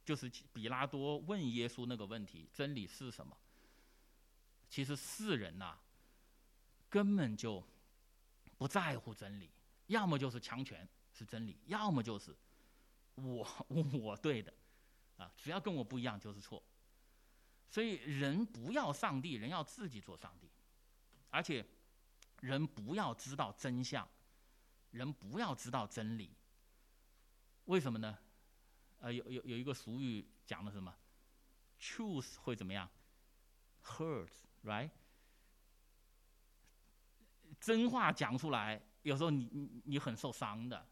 [0.05, 3.37] 就是比拉多问耶稣那个问题：真理是什么？
[4.69, 5.79] 其实世人呐，
[6.89, 7.63] 根本就
[8.57, 9.51] 不在乎真理，
[9.87, 12.35] 要么就是强权是真理，要么就是
[13.15, 14.53] 我 我对的，
[15.19, 16.63] 啊，只要跟我不一样就是错。
[17.71, 20.51] 所以，人不要上帝，人要自己做上帝，
[21.31, 21.65] 而且，
[22.41, 24.07] 人不要知道真相，
[24.91, 26.35] 人不要知道真理。
[27.65, 28.19] 为什么呢？
[29.03, 30.95] 呃，有有有一个俗语讲的什么
[31.81, 32.89] ？Truth 会怎么样
[33.85, 34.31] ，hurt
[34.63, 34.91] right？
[37.61, 40.87] 真话讲出来，有时候你你你很受伤的。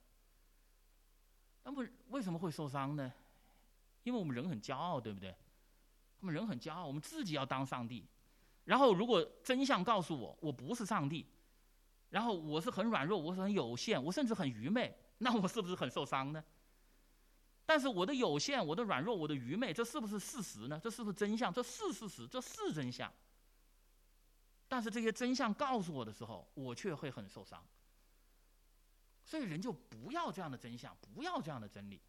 [1.63, 3.13] 那么为什么会受伤呢？
[4.03, 5.33] 因为我们人很骄傲，对不对？
[6.19, 8.09] 我们人很骄傲，我们自己要当上帝。
[8.65, 11.25] 然后，如果真相告诉我我不是上帝，
[12.09, 16.45] 然后我是很软弱，我是很有限，我甚至很愚昧，那我是不是很受伤呢？
[17.71, 20.81] 但是我的有限、我的软弱、我的愚昧，这是不是事实呢？
[20.83, 21.55] 这是不是真相？
[21.55, 23.13] 这是事实，这是真相。
[24.67, 27.65] 但是这些真相告诉我的时候，我却会很受伤。
[29.25, 32.01] 所以人就不要这样的真相，不要这样的真理。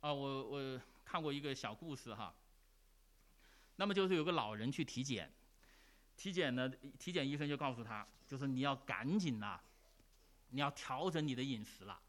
[0.00, 0.80] 啊，我我。
[1.04, 2.34] 看过一个小故事哈，
[3.76, 5.30] 那么就是有个老人去体检，
[6.16, 9.60] 体检呢，体检医生就告诉他，就是你要赶紧呐，
[10.48, 12.00] 你要调整你的饮食了，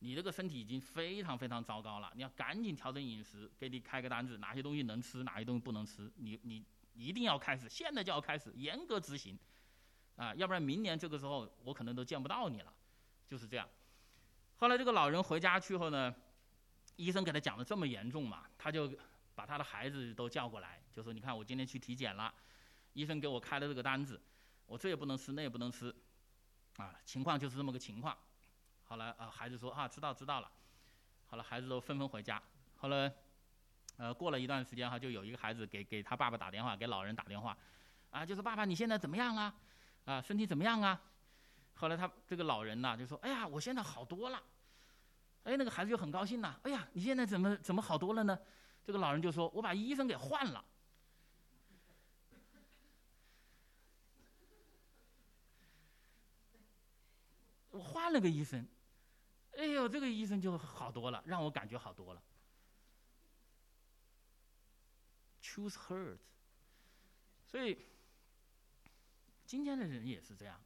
[0.00, 9.38] 你这个身体已经非常非常糟糕了，你要赶紧调整饮食，给你开个单子，哪些东西能吃，哪些东西不能吃，你你一定要开始，现在就要开始严格执行，
[10.16, 12.72] 啊，要不然明年这个时候我可能都见不到你了，
[13.26, 13.68] 就是这样。
[14.56, 16.14] 后来这个老人回家去后呢。
[16.96, 18.92] 医生给他讲的这么严重嘛，他就
[19.32, 22.34] 把他的孩子都叫过来，就说：“你看，我今天去体检了，
[22.92, 24.20] 医生给我开了这个单子，
[24.66, 25.94] 我这也不能吃，那也不能吃，
[26.76, 28.18] 啊，情况就是这么个情况。”
[28.88, 30.50] 好了，啊，孩子说：“啊，知道知道了。”
[31.28, 32.42] 好了，孩子都纷纷回家。
[32.78, 33.12] 后来，
[33.98, 37.54] 呃，过了一段时间哈，就有一个孩子给给他爸爸打电话，给老人打电话，
[38.10, 39.54] 啊，就说爸爸你现在怎么样啊？
[40.06, 40.98] 啊，身体怎么样啊？
[41.74, 44.42] 后来他这个老人呐就说：“哎呀，我现在好多了。”
[45.44, 46.58] 哎，那个孩子就很高兴呐！
[46.62, 48.38] 哎呀，你现在怎么怎么好多了呢？
[48.84, 50.64] 这个老人就说：“我把医生给换了，
[57.70, 58.66] 我换了个医生。”
[59.58, 62.22] 哎呦，这个医生就好多了，让我感觉好多了。
[65.42, 66.18] Choose hurt。
[67.44, 67.76] 所以
[69.44, 70.60] 今天的人也是这样。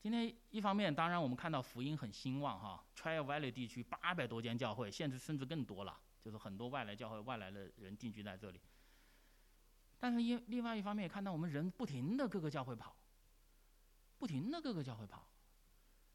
[0.00, 8.60] 今天一方面，当然我们看到福音很兴旺哈，Trial Valley 地区八百多间教会，现在甚至更多了，就是很多外来教会、外来的人定居在这里。
[10.00, 12.96] 但是，一另外一方面也看到我们人不停的各个教会跑，
[14.18, 15.28] 不停的各个教会跑，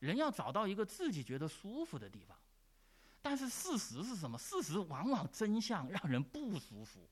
[0.01, 2.37] 人要找到一个自己觉得舒服的地方。
[3.21, 4.37] 但是事实是什么？
[4.37, 7.07] 事实往往真相让人不舒服，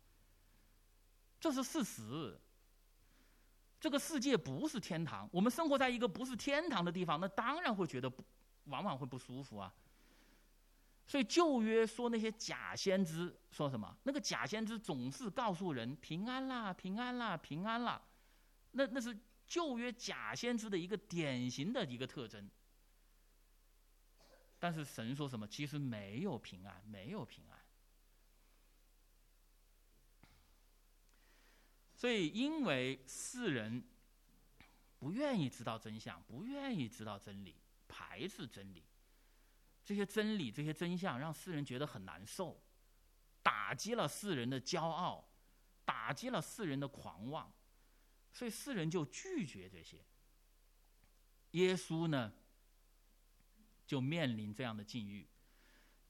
[1.39, 2.38] 这是事实。
[3.80, 8.21] 这个世界不是天堂，我们生活在一个不是天堂的地方，那当然会觉得不，
[8.65, 9.73] 往往会不舒服啊。
[11.08, 13.95] 所以旧约说那些假先知说什么？
[14.04, 18.02] 那个假先知总是告诉人平安啦，平安啦，平安啦。
[18.71, 22.49] 那那是旧约假先知的一个典型的一个特征。
[24.60, 25.48] 但是神说什么？
[25.48, 27.58] 其实没有平安，没有平安。
[31.95, 33.84] 所以，因为世人
[34.98, 37.56] 不愿意知道真相，不愿意知道真理，
[37.88, 38.84] 排斥真理，
[39.84, 42.62] 这些真理、这些真相让世人觉得很难受，
[43.41, 45.30] 打击了世人的骄傲，
[45.84, 47.52] 打击了世人的狂妄，
[48.32, 50.06] 所以世人就拒绝这些。
[51.52, 52.32] 耶稣呢，
[53.89, 55.28] 就面临这样的境遇，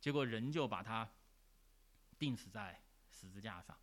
[0.01, 1.09] 结果人就把他
[2.17, 2.77] 钉死在
[3.09, 3.73] 十字架上。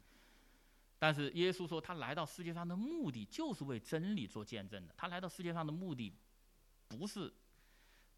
[0.98, 4.94] 但是耶稣说，他来到世界上的目的就是为真理做见证的。
[4.98, 6.12] 他来到世界上的目的，
[6.88, 7.32] 不是，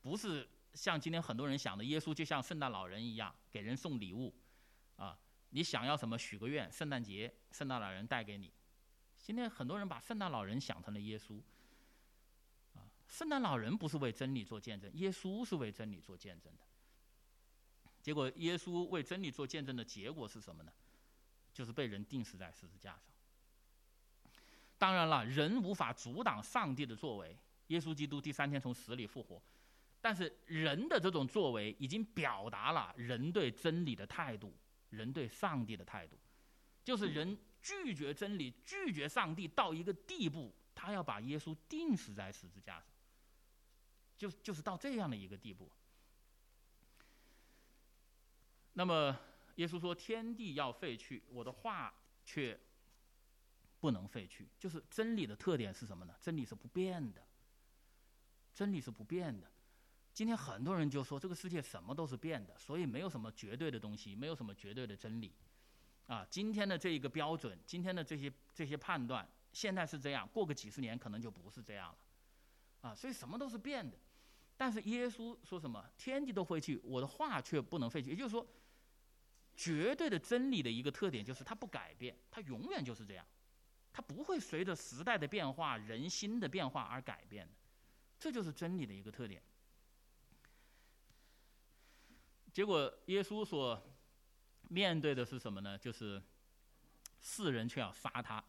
[0.03, 4.35] 不是像今天很多人想的，耶稣就像圣诞老人一样给人送礼物，
[4.97, 5.17] 啊，
[5.51, 8.53] 你想要什么许个愿，圣诞节圣诞老人带给你。
[9.17, 11.41] 今天很多人把圣诞老人想成了耶稣，
[13.09, 16.62] 圣诞老人不是为真理做见证，耶稣是为真理做见证的。
[18.03, 20.73] 结果耶稣为真理做见证的结果是什么呢？
[21.53, 23.03] 就是被人钉死在十字架上。
[24.79, 27.37] 当然了，人无法阻挡上帝的作为。
[27.68, 29.42] 耶稣基督第三天从死里复活，
[30.01, 34.55] 但是人的这种作为已经表达了人对真理的态度，
[34.90, 36.16] 人对上帝的态度，
[36.85, 42.85] 就是人拒绝真理、拒绝上帝到一个地步，他要把耶稣钉死在十字架上，
[44.19, 45.71] 就就是到这样的一个地步。
[48.75, 49.17] 那么。
[49.59, 51.93] 耶稣说：“天地要废去，我的话
[52.25, 52.57] 却
[53.81, 56.15] 不能废去。”就是真理的特点是什么呢？
[56.21, 57.21] 真理是不变的。
[58.55, 59.51] 真理是不变的。
[60.15, 65.35] 今天很多人就说这个世界什么都是变的，所以没有什么绝对的东西，没有什么绝对的真理。
[66.07, 71.99] 啊，今天的这一个标准，今天的这些这些判断，现在是这样，过个几十年可能就不是这样了。
[72.83, 73.99] 啊，所以什么都是变的。
[74.59, 75.83] 但是耶稣说什么？
[75.97, 78.11] 天地都废去，我的话却不能废去。
[78.11, 78.47] 也就是说。
[79.61, 83.27] 绝对的真理的一个特点就是它不改变，它永远就是这样，
[83.92, 87.49] 它不会随着时代的变化、人心的变化而改变，
[88.21, 89.42] 这就是真理的一个特点。
[92.53, 93.83] 结果耶稣所
[94.68, 95.77] 面对的是什么呢？
[95.77, 96.23] 就是
[97.21, 98.44] 世人却要杀他。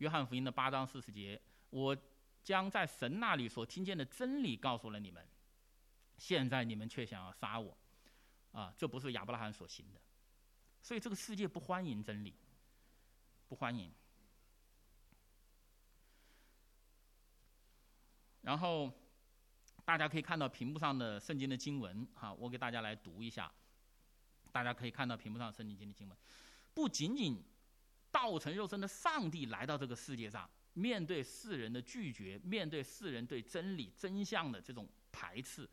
[0.00, 1.96] 约翰福音的八章四十节：“我
[2.44, 5.26] 将在神那里所听见的真理告诉了你们，
[6.18, 7.76] 现在你们却想要杀我。”
[8.52, 10.00] 啊，这不是亚伯拉罕所行的。
[10.82, 12.34] 所以这个世界不欢迎真理，
[13.48, 13.90] 不欢迎。
[18.42, 18.92] 然后
[19.84, 23.50] 大家可以看到屏幕上的圣经的经文，哈，我给大家来读一下。
[24.50, 26.18] 大家可以看到屏幕上圣经经的经文，
[26.74, 27.42] 不仅仅
[28.10, 35.66] 道成肉身的上帝来到这个世界上，面对世人的拒绝，面对世人对真理真相的这种排斥。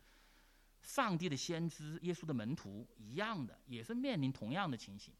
[0.80, 5.12] 上帝的先知、耶稣的门徒一样的，也是面临同样的情形。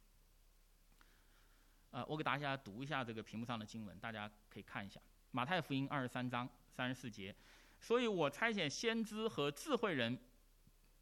[1.90, 5.00] 呃，我给大家读一下这个屏幕上的经文，大家可以看一下
[5.32, 7.34] 《马太福音》二十三章三十四节。
[7.80, 10.18] 所以我差遣先知和智慧人，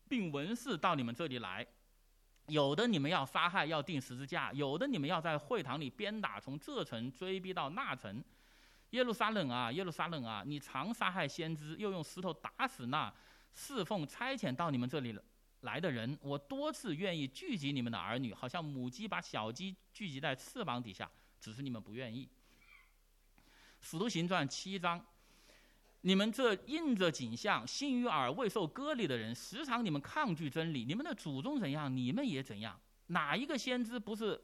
[0.08, 1.66] 并文士到你们这里来，
[2.46, 8.24] 有的你们要杀害，要钉十字架；有的你们要在会堂里鞭打，从这城追逼到那城。
[8.90, 13.12] 耶路撒冷啊，耶路撒冷啊，你常杀害先知，又用石头打死那。
[13.54, 15.18] 侍奉差遣到你们这里
[15.62, 22.28] 来的人，我多次愿意聚集你们的儿女，好像母鸡把小鸡聚集在翅膀底下，只是你们不愿意。
[23.80, 25.04] 使徒行传七章，
[26.02, 30.84] 你们这印着景象、心与耳未受割礼的人，时常你们抗拒真理。
[30.84, 32.78] 你们的祖宗怎样，你们也怎样。
[33.08, 34.40] 哪一个先知不是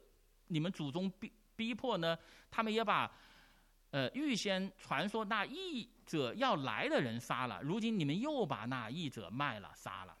[0.47, 2.17] 你们祖宗逼逼迫呢？
[2.51, 3.11] 他们也把。
[3.95, 10.13] 呃，预先传说那译者要来的人杀了，如今你们又把那译者卖了杀了。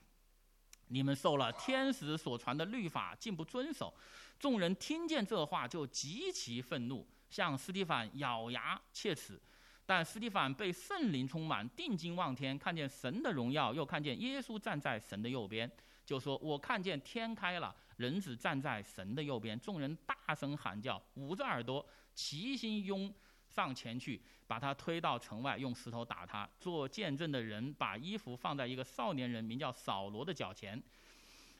[0.87, 3.93] 你们受了天使所传的律法，竟不遵守。
[4.39, 9.37] 众人听见这话，就极其愤怒，向斯蒂凡咬牙切齿。
[9.85, 15.69] 但斯蒂凡被圣灵充满，定睛望天，看见神的荣耀，又看见耶稣站在神的右边，
[16.05, 23.13] 就说：“我看见天开了，人子站在神的右边。”众人大声喊叫，捂着耳朵，齐心拥
[23.55, 26.49] 上前去，把他推到城外，用石头打他。
[26.59, 30.83] 做见证的人把衣服放在一个少年人名叫扫罗的脚前。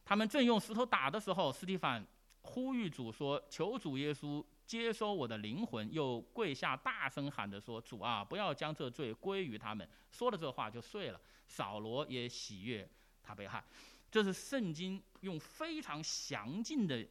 [0.04, 2.06] 他们正用石头打的时候，斯蒂凡
[2.42, 11.22] 呼吁主说：“求主耶稣。”接收我的灵魂，又跪下大声喊着说：“主啊，不要将这罪归于他们。”说了这话就睡了。
[11.48, 12.90] 扫罗也喜悦
[13.22, 13.64] 他被害。
[14.10, 17.08] 这是圣经用非常详尽的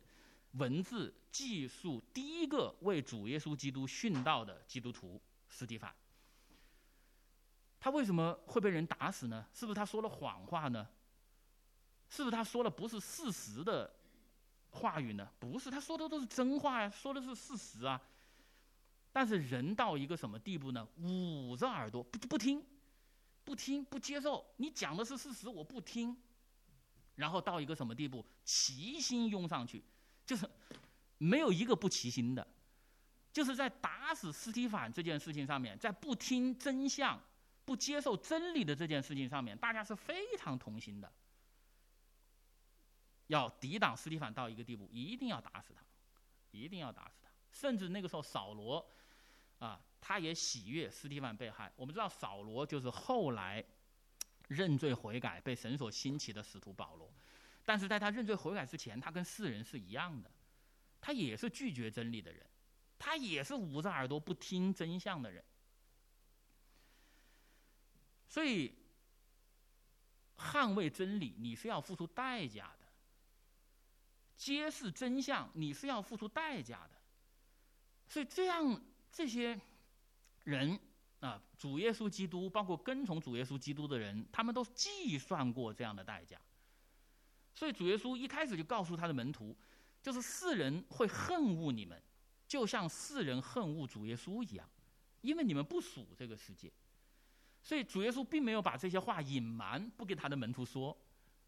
[0.54, 5.94] 文字记述第一个为主耶稣基督殉道的基督徒斯蒂凡。
[7.80, 9.46] 他为什么会被人打死呢？
[9.52, 10.88] 是不是他说了谎话呢？
[12.08, 13.94] 是不是他说了不是事实的？
[14.70, 15.30] 话语呢？
[15.38, 18.00] 不是，他说的都是真话呀，说的是事实啊。
[19.12, 20.84] 但是人到一个什么地步呢？
[20.96, 22.64] 捂着耳朵不不听，
[23.44, 24.44] 不听不接受。
[24.56, 26.16] 你讲的是事实，我不听。
[27.14, 28.26] 然后到一个什么地步？
[28.44, 29.84] 齐心拥上去，
[30.26, 30.48] 就是
[31.18, 32.46] 没有一个不齐心的。
[33.32, 37.20] 就是在打死斯提凡这件事情上面，在不听真相、
[37.64, 41.12] 不接受真理的这件事情上面，大家是非常同心的。
[43.26, 45.82] 要抵挡斯蒂凡到一个地步，一定要打死他，
[46.52, 47.30] 一定要打死他。
[47.50, 48.86] 甚至那个时候，扫罗，
[49.58, 51.72] 啊，他也喜悦斯蒂凡被害。
[51.74, 53.64] 我们知道，扫罗就是后来
[54.46, 57.12] 认罪悔改、被神所兴起的使徒保罗。
[57.64, 60.30] 但是在他认罪悔改之前，他跟世人是一样的，
[61.00, 62.44] 他也是拒绝真理的人，
[62.98, 65.42] 他也是捂着耳朵不听真相的人。
[68.28, 68.74] 所以，
[70.36, 72.84] 捍卫真理，你是要付出代价的。
[74.36, 76.90] 揭示真相，你是要付出代价的。
[78.08, 79.58] 所以这样这些
[80.42, 80.78] 人
[81.20, 86.38] 啊，主耶稣基督，包括跟从主耶稣基督的人，他们都计算过这样的代价。
[87.54, 89.56] 所以主耶稣一开始就告诉他的门徒，
[90.02, 92.02] 就是世人会恨恶你们，
[92.46, 94.68] 就像世人恨恶主耶稣一样，
[95.20, 96.72] 因为你们不属这个世界。
[97.62, 100.96] 所以主耶稣并没有把这些话隐瞒，不给他的门徒说，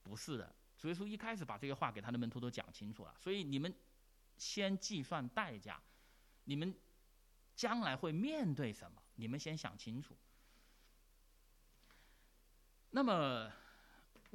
[0.03, 0.55] 不是的。
[0.79, 3.75] 主耶稣一开始把这些话给他的门徒都讲清楚了，所以你们
[4.39, 5.83] 先计算代价，
[6.45, 6.75] 你们
[7.55, 9.03] 将来会面对什么？
[9.17, 10.17] 你们先想清楚。
[12.91, 13.53] 那么，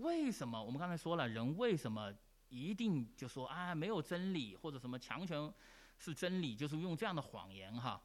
[0.01, 2.13] 为什么我们刚才说了，人为什么
[2.49, 5.53] 一定就说啊没有真理或者什么强权
[5.97, 6.55] 是真理？
[6.55, 8.01] 就是用这样的谎言哈，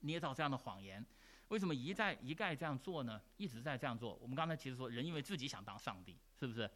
[0.00, 1.04] 捏造这样的谎言，
[1.48, 3.20] 为什么一再一概这样做呢？
[3.36, 4.14] 一直在这样做。
[4.22, 6.70] 我们刚才其实说，人因为自己想当上帝，是不是？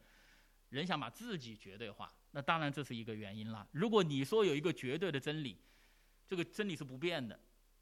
[0.70, 3.66] 人想把自己绝对化，那当然这是一个原因了。
[3.70, 5.56] 如果你说有一个绝对的真理，
[6.26, 7.38] 这个真理是不变的，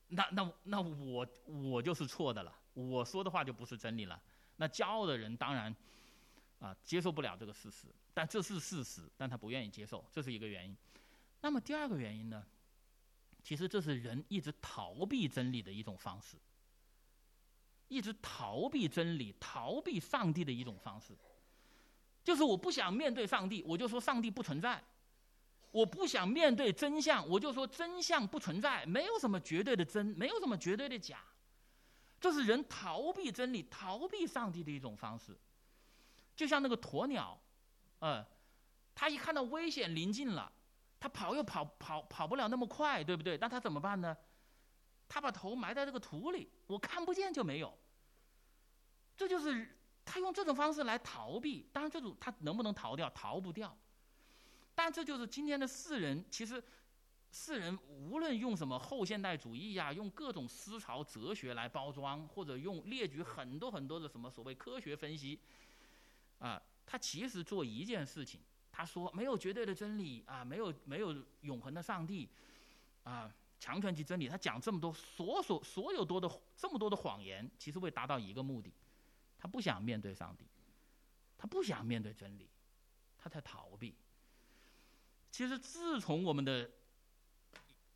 [0.09, 4.23] 那那那我我就是错的了，我说的话就不是真理了。
[4.57, 5.75] 那骄傲的人当然
[6.65, 10.75] 啊接受不了这个事实，但这是事实，但他不愿意接受，这是一个原因。
[11.43, 12.43] 那么第二个原因呢？
[13.43, 16.39] 其实这是人一直逃避真理的一种方式，
[17.89, 21.15] 一直逃避真理、逃避上帝的一种方式。
[22.23, 24.83] 就是我不想面对上帝，我就说上帝不存在；
[25.71, 31.23] 我不想面对真相，我就说真相不存在，没有什么绝对的真，没有什么绝对的假。
[32.19, 35.37] 这是人逃避真理、逃避上帝的一种方式。
[36.37, 37.41] 就像那个鸵鸟，
[38.01, 38.24] 嗯，
[38.95, 40.53] 它一看到危险临近了，
[40.99, 43.39] 它跑又跑跑跑不了那么快，对不对？
[43.39, 44.16] 那它怎么办呢？
[45.09, 47.76] 它把头埋在这个土里，我看不见就没有。
[49.16, 49.78] 这就是。
[50.07, 53.09] 他用这种方式来逃避，当然这种他能不能逃掉？
[53.14, 53.74] 逃不掉。
[54.74, 56.62] 但这就是今天的世人，其实
[57.30, 65.41] 世人无论用什么后现代主义呀，用各种思潮哲学来包装，或者用列举很多很多的什么所谓科学分析，
[66.39, 72.28] 啊，他其实做一件事情，他说没有绝对的真理啊，没有没有永恒的上帝，
[73.03, 74.28] 啊，强权即真理。
[74.28, 78.72] 他讲这么多所所所有多的这么多的谎言，其实为达到一个目的。
[79.39, 80.47] 他不想面对上帝，
[81.37, 82.49] 他不想面对真理，
[83.18, 83.95] 他在逃避。
[85.30, 86.70] 其实，自从我们的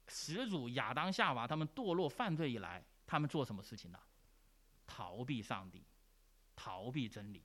[0.09, 3.99] 始祖亚当夏娃他们堕落犯罪以来，他们做什么事情呢？
[4.87, 5.85] 逃避上帝，
[6.57, 7.45] 逃避真理。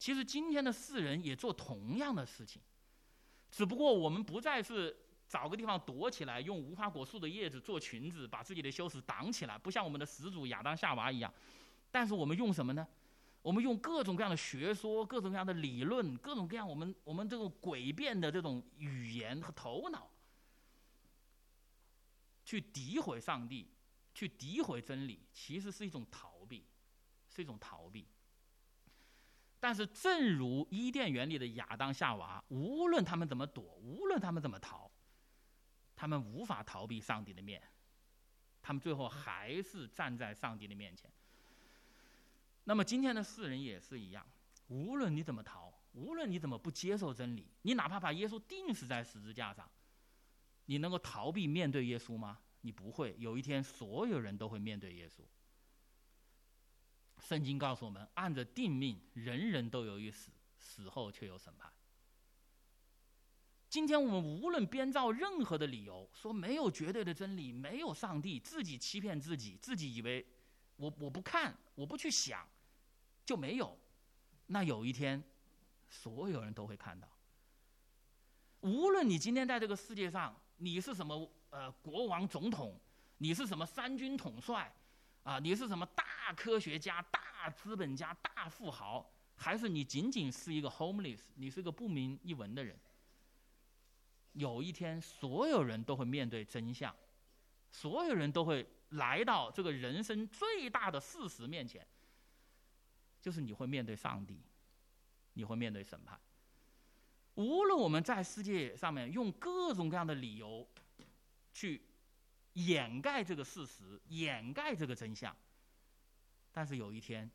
[0.00, 2.62] 其实，今天的世人也做同样的事情，
[3.50, 4.96] 只不过我们不再是
[5.28, 11.30] 找个地方躲起来，用无花果树的叶子做裙子，把自己的羞耻挡起来，不像我们的始祖亚当夏娃一样。
[11.90, 12.88] 但是我们用什么呢？
[13.42, 20.10] 我们用各种各样的学说、各种各样的理论、各种各样我们我们这种诡辩的这种语言和头脑，
[22.42, 23.68] 去诋毁上帝，
[24.14, 26.64] 去诋毁真理，其实是一种逃避，
[27.28, 28.06] 是一种逃避。
[29.60, 34.90] 但是，正如伊甸园里的亚当夏娃，无论他们怎么躲，无论他们怎么逃。
[35.94, 37.62] 他们无法逃避上帝的面，
[38.62, 41.12] 他们最后还是站在上帝的面前。
[42.64, 44.26] 那么今天的世人也是一样，
[44.68, 49.70] 无论你怎么逃，无论你怎么不接受真理，你哪怕把耶稣钉死在十字架上，
[50.64, 52.38] 你能够逃避面对耶稣吗？
[52.62, 53.14] 你不会。
[53.18, 55.20] 有一天，所有人都会面对耶稣。
[57.20, 61.70] 圣经告诉我们，按着定命，人人都有一死，死后却有审判。
[63.68, 70.26] 今天我们无论编造任何的理由，说没有绝对的真理，没有上帝，自己欺骗自己，自己以为
[70.74, 72.48] 我我不看，我不去想，
[73.24, 73.78] 就没有。
[74.46, 75.22] 那有一天，
[75.88, 77.08] 所有人都会看到。
[78.62, 82.76] 无论你今天在这个世界上，你是什么呃国王、总统，
[83.18, 84.74] 你是什么三军统帅，
[85.22, 92.78] 啊，你是什么大科学家、大资本家、大富豪，还是你仅仅是一个 homeless，你是个不明一文的人。
[94.32, 96.94] 有一天，所有人都会面对真相，
[97.70, 101.84] 所有人都会来到这个人生最大的事实面前，
[103.20, 104.40] 就是你会面对上帝，
[105.32, 106.18] 你会面对审判。
[107.34, 110.68] 无论我们在世界上面用各种各样的理由
[111.52, 111.82] 去
[112.52, 115.34] 掩盖这个事实、掩盖这个真相，
[116.52, 117.30] 但是有一天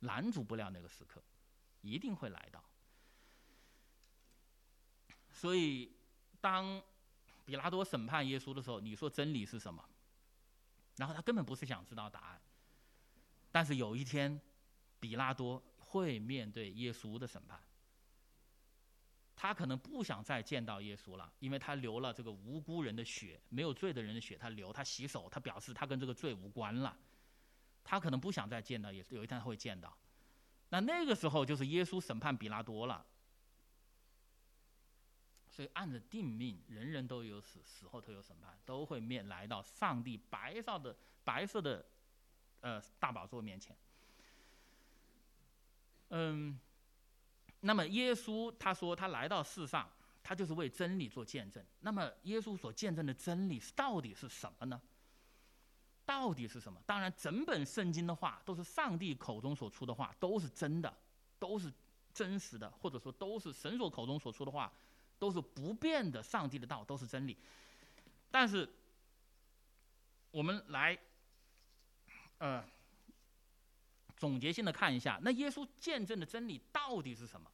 [0.00, 1.22] 拦阻不了那个时刻，
[1.80, 2.62] 一定会来到。
[5.30, 5.92] 所以，
[6.40, 6.82] 当
[7.44, 9.84] 比拉多审判耶稣的时候，你说真理是什么？
[10.96, 12.40] 然后他根本不是想知道答案。
[13.50, 14.40] 但是有一天，
[15.00, 17.60] 比拉多会面对耶稣的审判。
[19.40, 26.98] 他可能不想再见到耶稣了，因为他流了这个无辜人的血，没有罪的人的血，他流，他洗手，他表示他跟这个罪无关了。
[27.84, 29.96] 他可能不想再见到耶稣，有一天他会见到。
[30.70, 33.06] 那那个时候就是耶稣审判比拉多了。
[35.48, 41.86] 所以按着定命，人人都有死，死后都有审判，都会面来到上帝白色的白色的，
[42.60, 43.76] 呃大宝座面前。
[46.08, 46.58] 嗯，
[47.60, 49.90] 那么耶稣他说他来到世上，
[50.22, 51.64] 他就是为真理做见证。
[51.80, 54.80] 那么耶稣所见证的真理到底是什么呢？
[56.04, 56.80] 到底是什么？
[56.86, 60.96] 当然，整本圣经的话都是上帝口中所出的话，都是真的，
[61.38, 61.72] 都是
[62.14, 64.72] 真实的，或者说都是神所口中所出的话。
[65.20, 67.36] 都是不变的，上帝的道都是真理。
[68.30, 68.72] 但是，
[70.30, 70.96] 我们来，
[72.38, 72.64] 呃，
[74.18, 77.48] 总结性的看一下，那耶稣见证的真理到底是什么？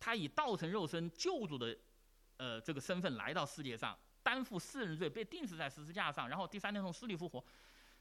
[0.00, 1.78] 他以道成肉身救主的，
[2.36, 7.42] 呃，这个身份来到世界上，担负世人罪，被钉死在十字架上，然后第三天从死里复活。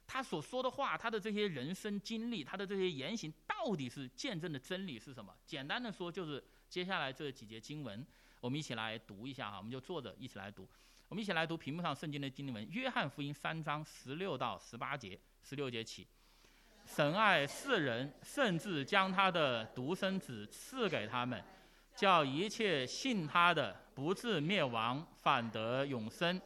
[0.07, 5.31] 他所说的话，他的这些人生经历，他的这些言行，到底是见证的真理是什么？
[5.45, 8.03] 简单的说，就是接下来这几节经文。
[8.39, 10.67] 我们一起来读一下哈，我们就坐着一起来读。
[11.07, 16.07] 我们一起来读屏幕上圣经的经文，《约翰福音》三章十六到十八节，十六节起。
[16.85, 21.43] 神爱世人，甚至将他的独生子赐给他们，
[21.95, 26.39] 叫一切信他的不至灭亡，反得永生。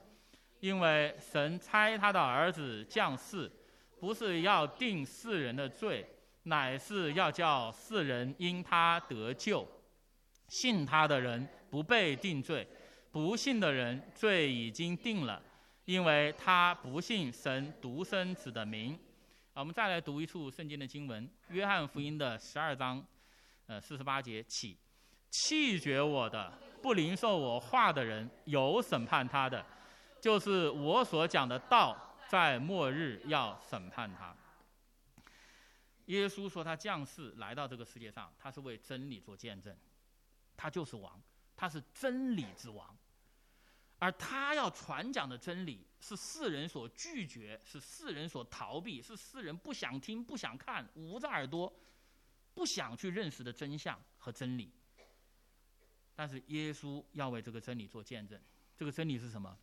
[0.59, 3.51] 因为神差他的儿子降世，
[3.99, 6.05] 不是要定世人的罪，
[6.43, 9.67] 乃是要叫世人因他得救。
[10.47, 11.47] 信他的人。
[11.67, 12.65] 不被定罪，
[13.11, 15.41] 不信的人罪已经定了，
[15.83, 18.97] 因为他不信神独生子的名。
[19.57, 23.01] 我们再来读一处圣经的经文，《约翰福音》的十二章，
[23.67, 24.77] 呃，四十八节起：
[25.29, 26.51] 弃绝我的、
[26.83, 29.65] 不领受我话的人，有审判他的，
[30.19, 34.35] 就是我所讲的道，在末日要审判他。
[36.07, 39.73] 耶稣说，他降世来到这个世界上，他是为真理做见证，
[40.57, 41.17] 他就是王。
[41.55, 42.93] 他是真理之王，
[43.99, 51.73] 而他要传讲的真理是世人所拒绝，是世人所逃避，是世人不想听、不想看、捂着耳朵
[52.53, 54.71] 不想去认识的真相和真理。
[56.13, 58.39] 但是耶稣要为这个真理做见证，
[58.77, 59.57] 这个真理是什么？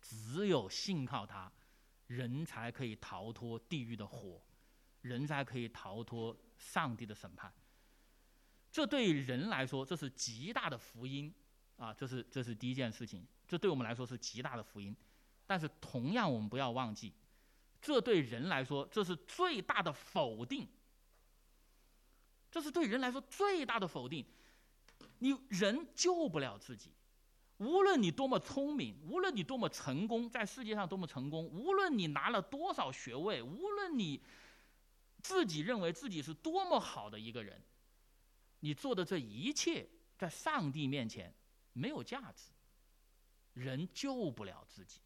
[0.00, 1.52] 只有信靠他，
[2.06, 4.40] 人才可以逃脱地狱的火，
[5.02, 7.52] 人才可以逃脱上帝的审判。
[8.70, 11.30] 这对人来说，这是极大的福音，
[11.76, 14.96] 啊，这是这是第一件事情，这对我们来说是极大的福音。
[15.46, 17.12] 但是同样，我们不要忘记，
[17.80, 20.68] 这对人来说这是最大的否定。
[22.50, 24.26] 这是对人来说最大的否定。
[25.18, 26.92] 你人救不了自己，
[27.58, 34.20] 无论你多么聪明，无论你多么成功，在世界上多么成功，无论你拿了多少学位，无论你
[35.22, 37.62] 自己认为自己是多么好的一个人，
[38.60, 39.88] 你做的这一切
[40.18, 41.32] 在上帝面前
[41.72, 42.50] 没有价值。
[43.54, 45.00] 人救不了自己，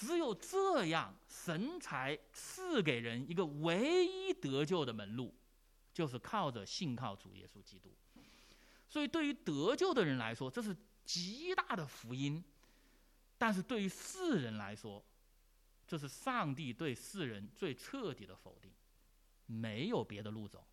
[0.00, 5.34] 只有这样，神才赐给人一个唯一得救的门路，
[5.92, 7.94] 就是靠着信靠主耶稣基督。
[8.88, 10.74] 所以，对于得救的人来说，这是
[11.04, 12.42] 极大的福音；
[13.36, 15.04] 但是对于世人来说，
[15.86, 18.72] 这是上帝对世人最彻底的否定。
[19.44, 20.66] 没有别的路走，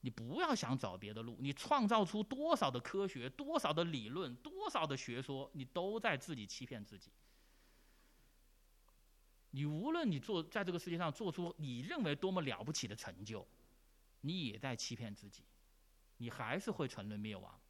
[0.00, 1.36] 你不要想找别的路。
[1.38, 7.12] 你创造出多少的科学、多少的理论、多少的学说，你都在自己欺骗自己。
[9.52, 13.46] 你无论你做在这个世界上做出你认为多么了不起的成就，
[14.22, 15.44] 你也在欺骗自己。
[16.16, 17.60] 你还是会沉沦灭亡。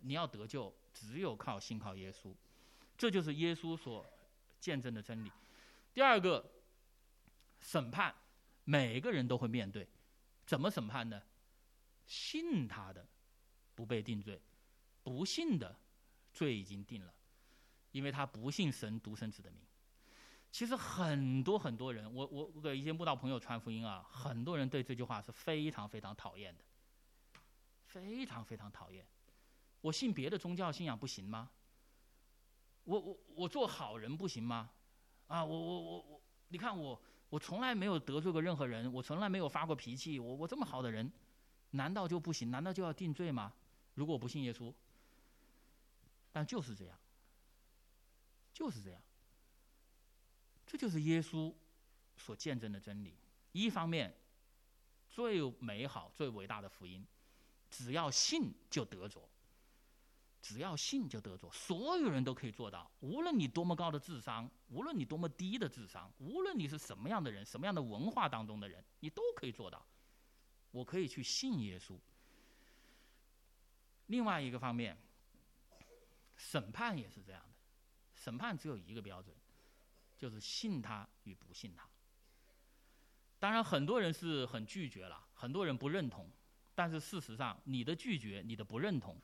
[0.00, 2.34] 你要得救，只有靠信靠耶稣，
[2.96, 4.04] 这就是耶稣所
[4.60, 5.30] 见证的真理。
[5.94, 6.44] 第二个，
[7.60, 8.14] 审判，
[8.64, 9.88] 每个人都会面对。
[10.44, 11.22] 怎么审判呢？
[12.06, 13.06] 信他的
[13.74, 14.40] 不被定罪，
[15.02, 15.76] 不信的
[16.32, 17.14] 罪已经定了，
[17.92, 19.60] 因为他不信神独生子的名。
[20.50, 26.64] 其实很多很多人，我我我给一些慕道朋友传福音啊，很多人对这句话是非常非常讨厌的。
[27.84, 29.06] 非常非常讨厌，
[29.80, 31.50] 我信别的宗教信仰不行吗？
[32.84, 34.70] 我我我做好人不行吗？
[35.26, 41.10] 啊，我我我我，你看我我从来没有得罪过任何人，我从来没有发过脾气，我我这么好的人，
[41.70, 42.50] 难道就不行？
[42.50, 43.54] 难道就要定罪吗？
[43.94, 44.72] 如果我不信耶稣，
[46.30, 46.98] 但就是这样，
[48.52, 49.00] 就是这样，
[50.68, 51.52] 这就是耶稣
[52.16, 53.16] 所见证的真理。
[53.52, 54.14] 一方面，
[55.08, 57.04] 最美好、最伟大的福音。
[57.70, 59.28] 只要信就得着，
[60.40, 62.90] 只要信就得着，所有人都可以做到。
[63.00, 69.84] 无论你多么高的智商，无论你多么低的智商，无论你是什么样的人，什么样的文化当中的人，你都可以做到。
[70.70, 71.98] 我可以去信耶稣。
[74.06, 74.96] 另外一个方面，
[76.36, 77.54] 审判也是这样的，
[78.14, 79.36] 审判只有一个标准，
[80.18, 81.88] 就是信他与不信他。
[83.38, 86.28] 当然，很多人是很拒绝了，很多人不认同。
[86.74, 89.20] 但是事实上，你的拒绝，你的不认同，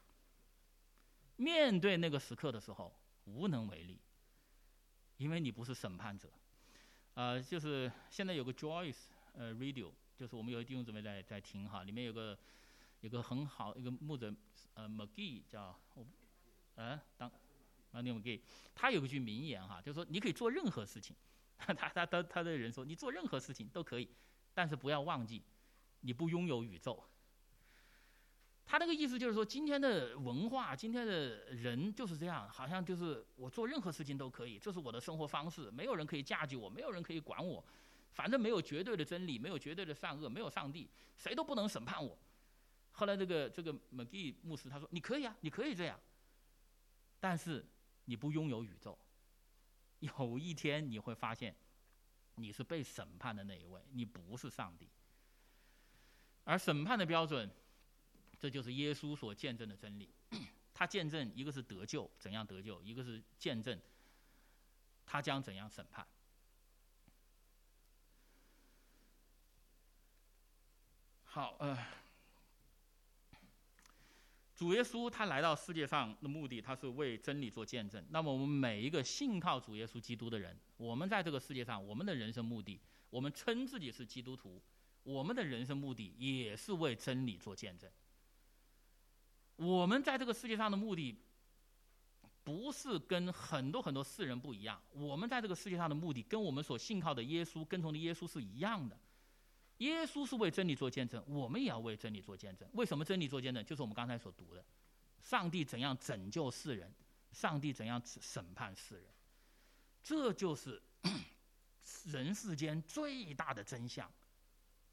[1.37, 2.93] 面对那个时刻的时候
[3.25, 4.01] 无能为力，
[5.19, 6.29] 因为你不是审判者。
[7.15, 12.37] 呃，就是现在有个 Joyce 呃 Radio，就是我们有弟兄姊妹在在听哈，里面有个
[13.01, 14.35] 有个很好一个牧者
[14.75, 16.05] 呃 McGee 叫我，
[16.75, 17.31] 嗯当
[18.03, 18.41] m a McGee，
[18.75, 21.15] 他有一句名言哈，就是说你可以做任何事情，
[21.59, 24.09] 他他他他的人说你做任何事情都可以，
[24.53, 25.43] 但是不要忘记
[26.01, 27.03] 你不拥有宇宙。
[28.67, 37.63] 他那个意思就是说，今天的文化，今天的人就是这样，好像就是我做任何事情都可以，这是我的生活方式，没有人可以驾驭我，没有人可以管我，
[38.13, 42.19] 反正没有绝对的真理，没有绝对的善恶，没有上帝，谁都不能审判我。
[42.93, 46.01] 后来这个这个麦基牧师他说：“你可以啊，你可以这样，
[47.21, 47.67] 但是
[48.05, 48.99] 你不拥有宇宙，
[50.01, 51.55] 有一天你会发现，
[52.37, 54.89] 你是被审判的那一位，你不是上帝，
[56.45, 57.51] 而审判的标准。”
[58.37, 60.13] 这就是耶稣所见证的真理。
[60.75, 63.81] 他见证一个是得救，怎样得救；一个是见证
[65.07, 66.07] 他将怎样审判。
[71.25, 71.79] 好，呃，
[74.55, 78.05] 主耶稣他来到世界上的目的，他是为真理做见证。
[78.11, 82.81] 那么，我们每一个信靠主耶稣基督的人，我们在这个世界上，我们的人生目的，
[83.11, 84.63] 我们称自己是基督徒，
[85.03, 87.91] 我们的人生目的也是为真理做见证。
[89.57, 91.17] 我们在这个世界上的目的，
[92.45, 94.81] 不是跟很多很多世人不一样。
[94.93, 98.97] 我们在这个世界上的目的，跟我们所信靠的耶稣、跟从的耶稣是一样的。
[99.85, 102.69] 耶稣是为真理做见证，我们也要为真理做见证。
[102.73, 103.65] 为什么真理做见证？
[103.65, 104.65] 就是我们刚才所读的：
[105.23, 106.93] 上帝怎样拯救世人，
[107.33, 109.05] 上帝怎样审判世人。
[110.03, 110.83] 这就是
[112.07, 114.11] 人世间最大的真相，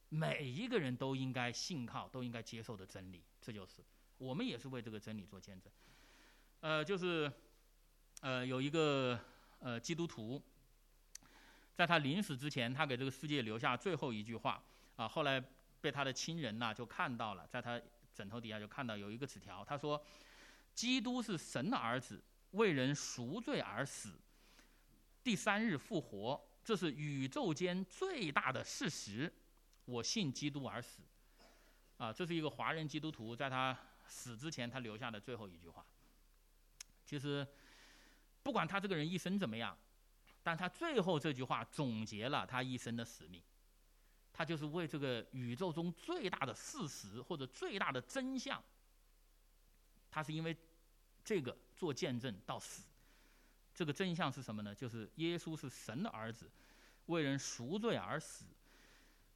[0.10, 3.24] 每一个人都应该信靠、都应该接受的真理。
[3.42, 3.84] 这就是。
[4.18, 5.74] 我们也是为这个真理做见证，
[6.60, 7.32] 呃，就是，
[8.22, 9.20] 呃，有一个
[9.58, 10.40] 呃基督徒，
[11.74, 14.64] 在他临死之前，他给这个世界留下最后一句话
[15.02, 15.08] 啊。
[15.08, 15.44] 后来
[15.80, 17.82] 被他的亲人呐就看到了，在他
[18.14, 20.02] 枕头底下就看到有一个纸条，他说
[20.76, 22.22] ：“基督是神的儿子，
[22.52, 24.20] 为人赎罪而死，
[25.24, 29.34] 第三日复活，这是宇宙间最大的事实。
[29.86, 31.02] 我信基督而死。
[31.98, 33.78] 啊，这是一个华人基督徒在他
[34.08, 35.86] 死之前他留下的最后一句话。
[37.06, 37.46] 其实，
[38.44, 39.78] 不管他这个人一生怎么样，
[40.44, 43.42] 但他最后这句话总结了他一生的使命。
[44.34, 48.64] 他就是为这个宇宙中最大的事实或者最大的真相，
[50.10, 50.56] 他是因为
[51.24, 52.84] 这个做见证到死。
[53.74, 54.76] 这个真相是什么呢？
[54.76, 56.52] 就是耶稣是神的儿子，
[57.06, 58.46] 为人赎罪而死，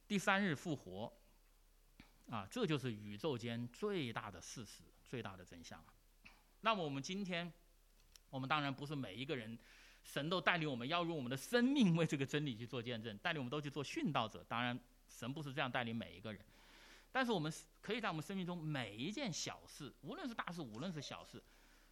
[0.06, 1.12] 第三日复活。
[2.28, 5.80] 啊，这就是宇宙间最大的事实，最大的真相！
[6.62, 7.52] 那么我们今天，
[8.30, 9.56] 我们当然不是每一个人，
[10.06, 14.42] 神都带领我们要用我们的生命为这个真理去做见证，带领我们都去做殉道者。
[14.48, 14.78] 当然，
[15.08, 16.40] 神不是这样带领每一个人，
[17.10, 17.52] 但是我们
[17.82, 21.42] 可以在我们生命中每一件小事，无论是大事，无论是小事，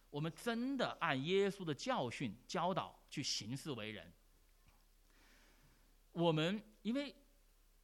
[0.09, 4.11] 我们真的按耶稣的教训教导去行事为人。
[6.13, 7.13] 我们因为。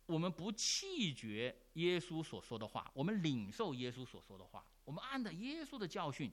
[0.08, 6.30] 我们不弃绝耶稣所说的话，我们领受耶稣所说的话，我们按照耶稣的教训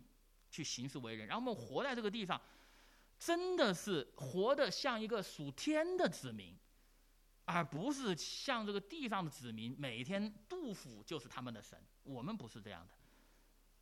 [0.50, 2.40] 去行事为人，然后我们活在这个地上，
[3.18, 6.56] 真的是活得像一个属天的子民，
[7.44, 11.78] 而不是像这个地上的子民，每天杜甫就是他们的神。
[12.04, 12.94] 我们不是这样的，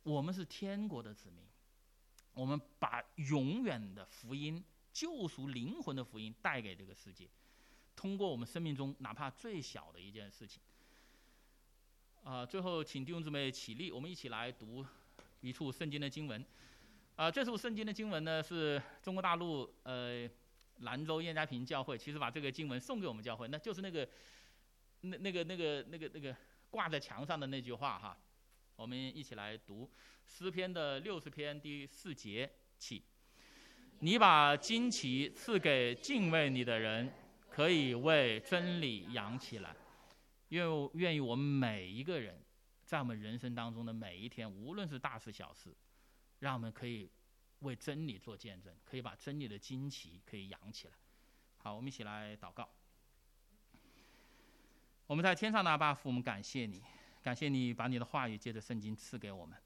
[0.03, 1.45] 我们是天国的子民，
[2.33, 7.29] 我们把永远的福音、救赎灵魂的福音带给这个世界。
[7.95, 10.61] 通过我们生命中哪怕最小的一件事情，
[12.23, 14.85] 啊，最后请弟兄姊妹起立，我们一起来读
[15.41, 16.43] 一处圣经的经文。
[17.17, 20.29] 啊，这处圣经的经文呢，是中国大陆呃
[20.81, 24.07] 兰州燕家坪教会，其实把这个经文送给我们教会，那就是那个
[25.01, 26.33] 那那个那个那个那个
[26.69, 28.17] 挂在墙上的那句话哈。
[28.75, 29.89] 我们一起来读
[30.25, 33.03] 诗篇的六十篇第四节起，
[33.99, 37.11] 你把旌旗赐给敬畏你的人。
[37.49, 39.75] 可以为真理扬起来，
[40.49, 42.39] 愿愿意我们每一个人，
[42.85, 45.75] 在我们人生当中的每一天，无论是大事小事，
[46.39, 47.09] 让我们可以
[47.59, 50.93] 为真理做见证，可以把真理的旌旗可以扬起来。
[51.57, 52.67] 好，我们一起来祷告。
[55.07, 56.83] 我们在天上的阿爸父，我们感谢你，
[57.23, 59.57] 感谢你把你的话语借着圣经赐给我们，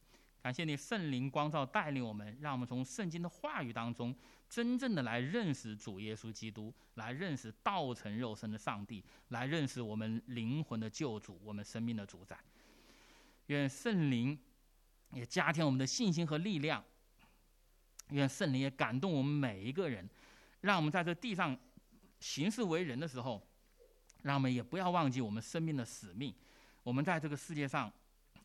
[0.42, 4.16] 感谢你圣灵光照带领我们，让我们从圣经的话语当中。
[4.48, 12.38] 真正的来认识主耶稣基督，来认识道成肉身的上帝，来认识我们灵魂的救主，我们生命的主宰。
[13.46, 14.38] 愿圣灵
[15.14, 16.84] 也加添我们的信心和力量。
[18.10, 20.10] 愿圣灵也感动我们每一个人，
[20.60, 21.58] 让我们在这地上
[22.20, 23.42] 行事为人的时候，
[24.24, 26.36] 让我们也不要忘记我们生命的使命。
[26.84, 27.92] 我们在这个世界上，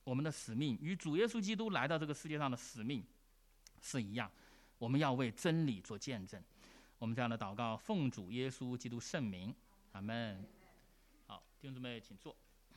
[0.05, 3.05] 我们的使命与主耶稣基督来到这个世界上的使命
[3.83, 4.31] 是一样。
[4.79, 6.41] 我们要为真理做见证，
[6.99, 9.53] 我们这样的祷告，奉主耶稣基督圣名，
[9.93, 10.45] 阿门。
[11.27, 12.37] 好，弟兄姊妹，请坐。